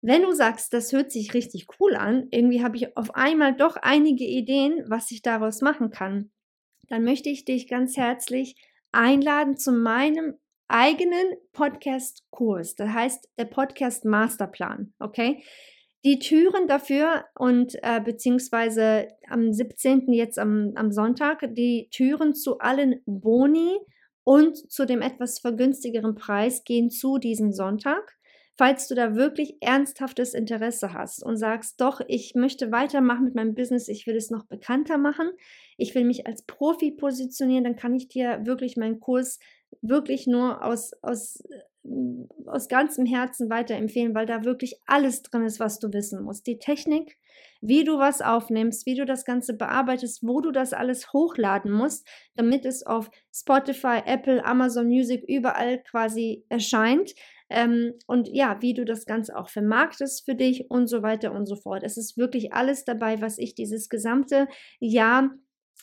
Wenn 0.00 0.22
du 0.22 0.32
sagst, 0.32 0.72
das 0.72 0.92
hört 0.92 1.12
sich 1.12 1.34
richtig 1.34 1.66
cool 1.78 1.94
an, 1.94 2.26
irgendwie 2.30 2.62
habe 2.62 2.76
ich 2.76 2.96
auf 2.96 3.14
einmal 3.14 3.54
doch 3.54 3.76
einige 3.76 4.24
Ideen, 4.24 4.84
was 4.86 5.10
ich 5.10 5.22
daraus 5.22 5.60
machen 5.60 5.90
kann, 5.90 6.30
dann 6.88 7.04
möchte 7.04 7.28
ich 7.28 7.44
dich 7.44 7.68
ganz 7.68 7.96
herzlich 7.96 8.56
einladen 8.92 9.56
zu 9.56 9.72
meinem 9.72 10.34
eigenen 10.68 11.34
Podcast-Kurs. 11.52 12.74
Das 12.74 12.90
heißt, 12.90 13.28
der 13.38 13.46
Podcast 13.46 14.04
Masterplan. 14.04 14.92
Okay? 14.98 15.42
Die 16.04 16.18
Türen 16.18 16.68
dafür 16.68 17.24
und 17.34 17.74
äh, 17.82 18.00
beziehungsweise 18.00 19.08
am 19.28 19.52
17. 19.52 20.12
jetzt 20.12 20.38
am, 20.38 20.72
am 20.76 20.92
Sonntag, 20.92 21.42
die 21.54 21.88
Türen 21.90 22.34
zu 22.34 22.58
allen 22.58 23.02
Boni 23.06 23.78
und 24.24 24.56
zu 24.70 24.84
dem 24.84 25.02
etwas 25.02 25.40
vergünstigeren 25.40 26.14
Preis 26.14 26.62
gehen 26.64 26.90
zu 26.90 27.18
diesen 27.18 27.52
Sonntag. 27.52 28.17
Falls 28.58 28.88
du 28.88 28.96
da 28.96 29.14
wirklich 29.14 29.56
ernsthaftes 29.60 30.34
Interesse 30.34 30.92
hast 30.92 31.22
und 31.22 31.36
sagst, 31.36 31.80
doch, 31.80 32.00
ich 32.08 32.34
möchte 32.34 32.72
weitermachen 32.72 33.24
mit 33.24 33.36
meinem 33.36 33.54
Business, 33.54 33.86
ich 33.86 34.08
will 34.08 34.16
es 34.16 34.30
noch 34.30 34.46
bekannter 34.46 34.98
machen, 34.98 35.30
ich 35.76 35.94
will 35.94 36.04
mich 36.04 36.26
als 36.26 36.42
Profi 36.42 36.90
positionieren, 36.90 37.62
dann 37.62 37.76
kann 37.76 37.94
ich 37.94 38.08
dir 38.08 38.40
wirklich 38.44 38.76
meinen 38.76 38.98
Kurs 38.98 39.38
wirklich 39.80 40.26
nur 40.26 40.64
aus, 40.64 40.92
aus, 41.02 41.40
äh, 41.84 41.88
aus 42.46 42.66
ganzem 42.66 43.06
Herzen 43.06 43.48
weiterempfehlen, 43.48 44.12
weil 44.16 44.26
da 44.26 44.44
wirklich 44.44 44.80
alles 44.86 45.22
drin 45.22 45.44
ist, 45.44 45.60
was 45.60 45.78
du 45.78 45.92
wissen 45.92 46.24
musst. 46.24 46.48
Die 46.48 46.58
Technik, 46.58 47.16
wie 47.60 47.84
du 47.84 47.98
was 47.98 48.20
aufnimmst, 48.20 48.86
wie 48.86 48.96
du 48.96 49.06
das 49.06 49.24
Ganze 49.24 49.54
bearbeitest, 49.54 50.26
wo 50.26 50.40
du 50.40 50.50
das 50.50 50.72
alles 50.72 51.12
hochladen 51.12 51.70
musst, 51.70 52.08
damit 52.34 52.64
es 52.64 52.84
auf 52.84 53.08
Spotify, 53.32 54.02
Apple, 54.04 54.44
Amazon 54.44 54.88
Music 54.88 55.22
überall 55.28 55.80
quasi 55.84 56.44
erscheint 56.48 57.14
ähm, 57.50 57.94
und 58.06 58.28
ja, 58.28 58.60
wie 58.60 58.74
du 58.74 58.84
das 58.84 59.06
Ganze 59.06 59.36
auch 59.36 59.48
vermarktest 59.48 60.24
für 60.24 60.34
dich 60.34 60.70
und 60.70 60.88
so 60.88 61.02
weiter 61.02 61.32
und 61.32 61.46
so 61.46 61.56
fort. 61.56 61.82
Es 61.82 61.96
ist 61.96 62.16
wirklich 62.16 62.52
alles 62.52 62.84
dabei, 62.84 63.20
was 63.20 63.38
ich 63.38 63.54
dieses 63.54 63.88
gesamte 63.88 64.48
Jahr 64.80 65.30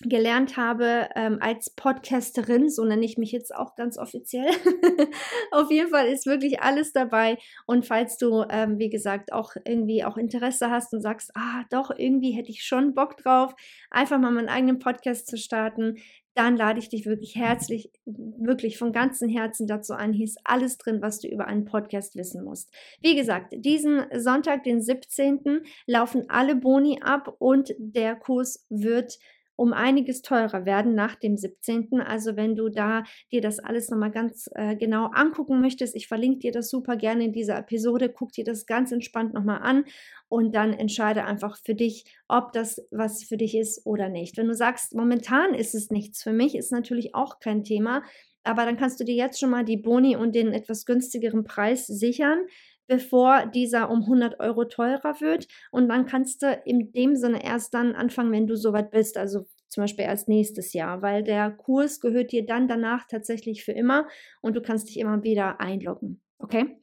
gelernt 0.01 0.57
habe 0.57 1.07
ähm, 1.15 1.37
als 1.39 1.69
Podcasterin, 1.69 2.69
so 2.69 2.83
nenne 2.83 3.05
ich 3.05 3.17
mich 3.17 3.31
jetzt 3.31 3.55
auch 3.55 3.75
ganz 3.75 3.97
offiziell. 3.97 4.49
Auf 5.51 5.71
jeden 5.71 5.89
Fall 5.89 6.07
ist 6.07 6.25
wirklich 6.25 6.61
alles 6.61 6.91
dabei. 6.91 7.37
Und 7.65 7.85
falls 7.85 8.17
du, 8.17 8.43
ähm, 8.49 8.77
wie 8.77 8.89
gesagt, 8.89 9.31
auch 9.31 9.53
irgendwie 9.63 10.03
auch 10.03 10.17
Interesse 10.17 10.69
hast 10.69 10.93
und 10.93 11.01
sagst, 11.01 11.31
ah, 11.35 11.63
doch, 11.69 11.91
irgendwie 11.95 12.31
hätte 12.31 12.51
ich 12.51 12.63
schon 12.63 12.93
Bock 12.93 13.15
drauf, 13.17 13.53
einfach 13.89 14.19
mal 14.19 14.31
meinen 14.31 14.49
eigenen 14.49 14.79
Podcast 14.79 15.27
zu 15.27 15.37
starten, 15.37 15.95
dann 16.35 16.57
lade 16.57 16.79
ich 16.79 16.89
dich 16.89 17.05
wirklich 17.05 17.35
herzlich, 17.35 17.89
wirklich 18.05 18.77
von 18.77 18.91
ganzem 18.91 19.29
Herzen 19.29 19.67
dazu 19.67 19.93
ein. 19.93 20.13
Hier 20.13 20.25
ist 20.25 20.39
alles 20.43 20.77
drin, 20.77 21.01
was 21.01 21.19
du 21.19 21.27
über 21.27 21.47
einen 21.47 21.65
Podcast 21.65 22.15
wissen 22.15 22.43
musst. 22.43 22.69
Wie 23.01 23.15
gesagt, 23.15 23.53
diesen 23.57 24.05
Sonntag, 24.13 24.63
den 24.63 24.81
17., 24.81 25.61
laufen 25.87 26.25
alle 26.29 26.55
Boni 26.55 26.99
ab 27.01 27.33
und 27.39 27.73
der 27.79 28.15
Kurs 28.15 28.65
wird 28.69 29.17
um 29.55 29.73
einiges 29.73 30.21
teurer 30.21 30.65
werden 30.65 30.95
nach 30.95 31.15
dem 31.15 31.37
17. 31.37 32.01
Also 32.01 32.35
wenn 32.35 32.55
du 32.55 32.69
da 32.69 33.03
dir 33.31 33.41
das 33.41 33.59
alles 33.59 33.89
nochmal 33.89 34.11
ganz 34.11 34.49
äh, 34.55 34.75
genau 34.75 35.07
angucken 35.07 35.61
möchtest, 35.61 35.95
ich 35.95 36.07
verlinke 36.07 36.39
dir 36.39 36.51
das 36.51 36.69
super 36.69 36.95
gerne 36.95 37.25
in 37.25 37.33
dieser 37.33 37.57
Episode, 37.57 38.09
guck 38.09 38.31
dir 38.31 38.43
das 38.43 38.65
ganz 38.65 38.91
entspannt 38.91 39.33
nochmal 39.33 39.61
an 39.61 39.85
und 40.27 40.55
dann 40.55 40.73
entscheide 40.73 41.23
einfach 41.25 41.57
für 41.57 41.75
dich, 41.75 42.05
ob 42.27 42.51
das 42.53 42.85
was 42.91 43.23
für 43.23 43.37
dich 43.37 43.55
ist 43.55 43.85
oder 43.85 44.09
nicht. 44.09 44.37
Wenn 44.37 44.47
du 44.47 44.55
sagst, 44.55 44.95
momentan 44.95 45.53
ist 45.53 45.75
es 45.75 45.89
nichts 45.89 46.23
für 46.23 46.33
mich, 46.33 46.55
ist 46.55 46.71
natürlich 46.71 47.15
auch 47.15 47.39
kein 47.39 47.63
Thema, 47.63 48.03
aber 48.43 48.65
dann 48.65 48.77
kannst 48.77 48.99
du 48.99 49.03
dir 49.03 49.15
jetzt 49.15 49.39
schon 49.39 49.49
mal 49.49 49.65
die 49.65 49.77
Boni 49.77 50.15
und 50.15 50.35
den 50.35 50.53
etwas 50.53 50.85
günstigeren 50.85 51.43
Preis 51.43 51.87
sichern 51.87 52.39
bevor 52.87 53.45
dieser 53.47 53.89
um 53.89 54.01
100 54.01 54.39
Euro 54.39 54.65
teurer 54.65 55.19
wird. 55.21 55.47
Und 55.71 55.89
dann 55.89 56.05
kannst 56.05 56.41
du 56.41 56.61
in 56.65 56.91
dem 56.91 57.15
Sinne 57.15 57.43
erst 57.43 57.73
dann 57.73 57.95
anfangen, 57.95 58.31
wenn 58.31 58.47
du 58.47 58.55
soweit 58.55 58.91
bist, 58.91 59.17
also 59.17 59.45
zum 59.67 59.83
Beispiel 59.83 60.05
erst 60.05 60.29
nächstes 60.29 60.73
Jahr, 60.73 61.01
weil 61.01 61.23
der 61.23 61.51
Kurs 61.51 61.99
gehört 61.99 62.31
dir 62.31 62.45
dann 62.45 62.67
danach 62.67 63.05
tatsächlich 63.07 63.65
für 63.65 63.73
immer 63.73 64.07
und 64.41 64.55
du 64.55 64.61
kannst 64.61 64.87
dich 64.89 64.99
immer 64.99 65.23
wieder 65.23 65.59
einloggen. 65.59 66.21
Okay? 66.39 66.77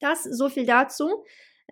Das 0.00 0.24
so 0.24 0.48
viel 0.48 0.66
dazu. 0.66 1.24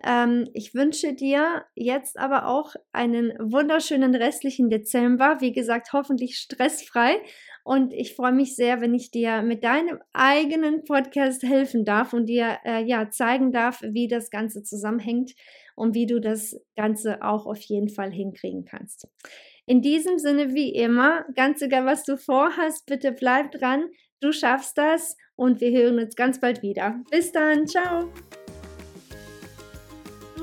Ähm, 0.03 0.49
ich 0.53 0.73
wünsche 0.73 1.13
dir 1.13 1.65
jetzt 1.75 2.17
aber 2.17 2.47
auch 2.47 2.75
einen 2.91 3.33
wunderschönen 3.39 4.15
restlichen 4.15 4.69
Dezember. 4.69 5.37
Wie 5.39 5.53
gesagt, 5.53 5.93
hoffentlich 5.93 6.37
stressfrei. 6.37 7.21
Und 7.63 7.93
ich 7.93 8.15
freue 8.15 8.31
mich 8.31 8.55
sehr, 8.55 8.81
wenn 8.81 8.93
ich 8.93 9.11
dir 9.11 9.41
mit 9.41 9.63
deinem 9.63 9.99
eigenen 10.13 10.83
Podcast 10.83 11.43
helfen 11.43 11.85
darf 11.85 12.13
und 12.13 12.27
dir 12.27 12.57
äh, 12.65 12.83
ja 12.83 13.09
zeigen 13.09 13.51
darf, 13.51 13.81
wie 13.81 14.07
das 14.07 14.29
Ganze 14.29 14.63
zusammenhängt 14.63 15.33
und 15.75 15.95
wie 15.95 16.05
du 16.05 16.19
das 16.19 16.59
Ganze 16.75 17.21
auch 17.23 17.45
auf 17.45 17.59
jeden 17.59 17.89
Fall 17.89 18.11
hinkriegen 18.11 18.65
kannst. 18.65 19.07
In 19.65 19.81
diesem 19.81 20.17
Sinne, 20.17 20.53
wie 20.53 20.73
immer, 20.73 21.25
ganz 21.35 21.61
egal, 21.61 21.85
was 21.85 22.03
du 22.03 22.17
vorhast, 22.17 22.85
bitte 22.87 23.11
bleib 23.11 23.51
dran. 23.51 23.85
Du 24.19 24.31
schaffst 24.31 24.77
das 24.77 25.17
und 25.35 25.61
wir 25.61 25.71
hören 25.71 25.99
uns 25.99 26.15
ganz 26.15 26.39
bald 26.39 26.61
wieder. 26.61 27.01
Bis 27.09 27.31
dann, 27.31 27.67
ciao 27.67 28.09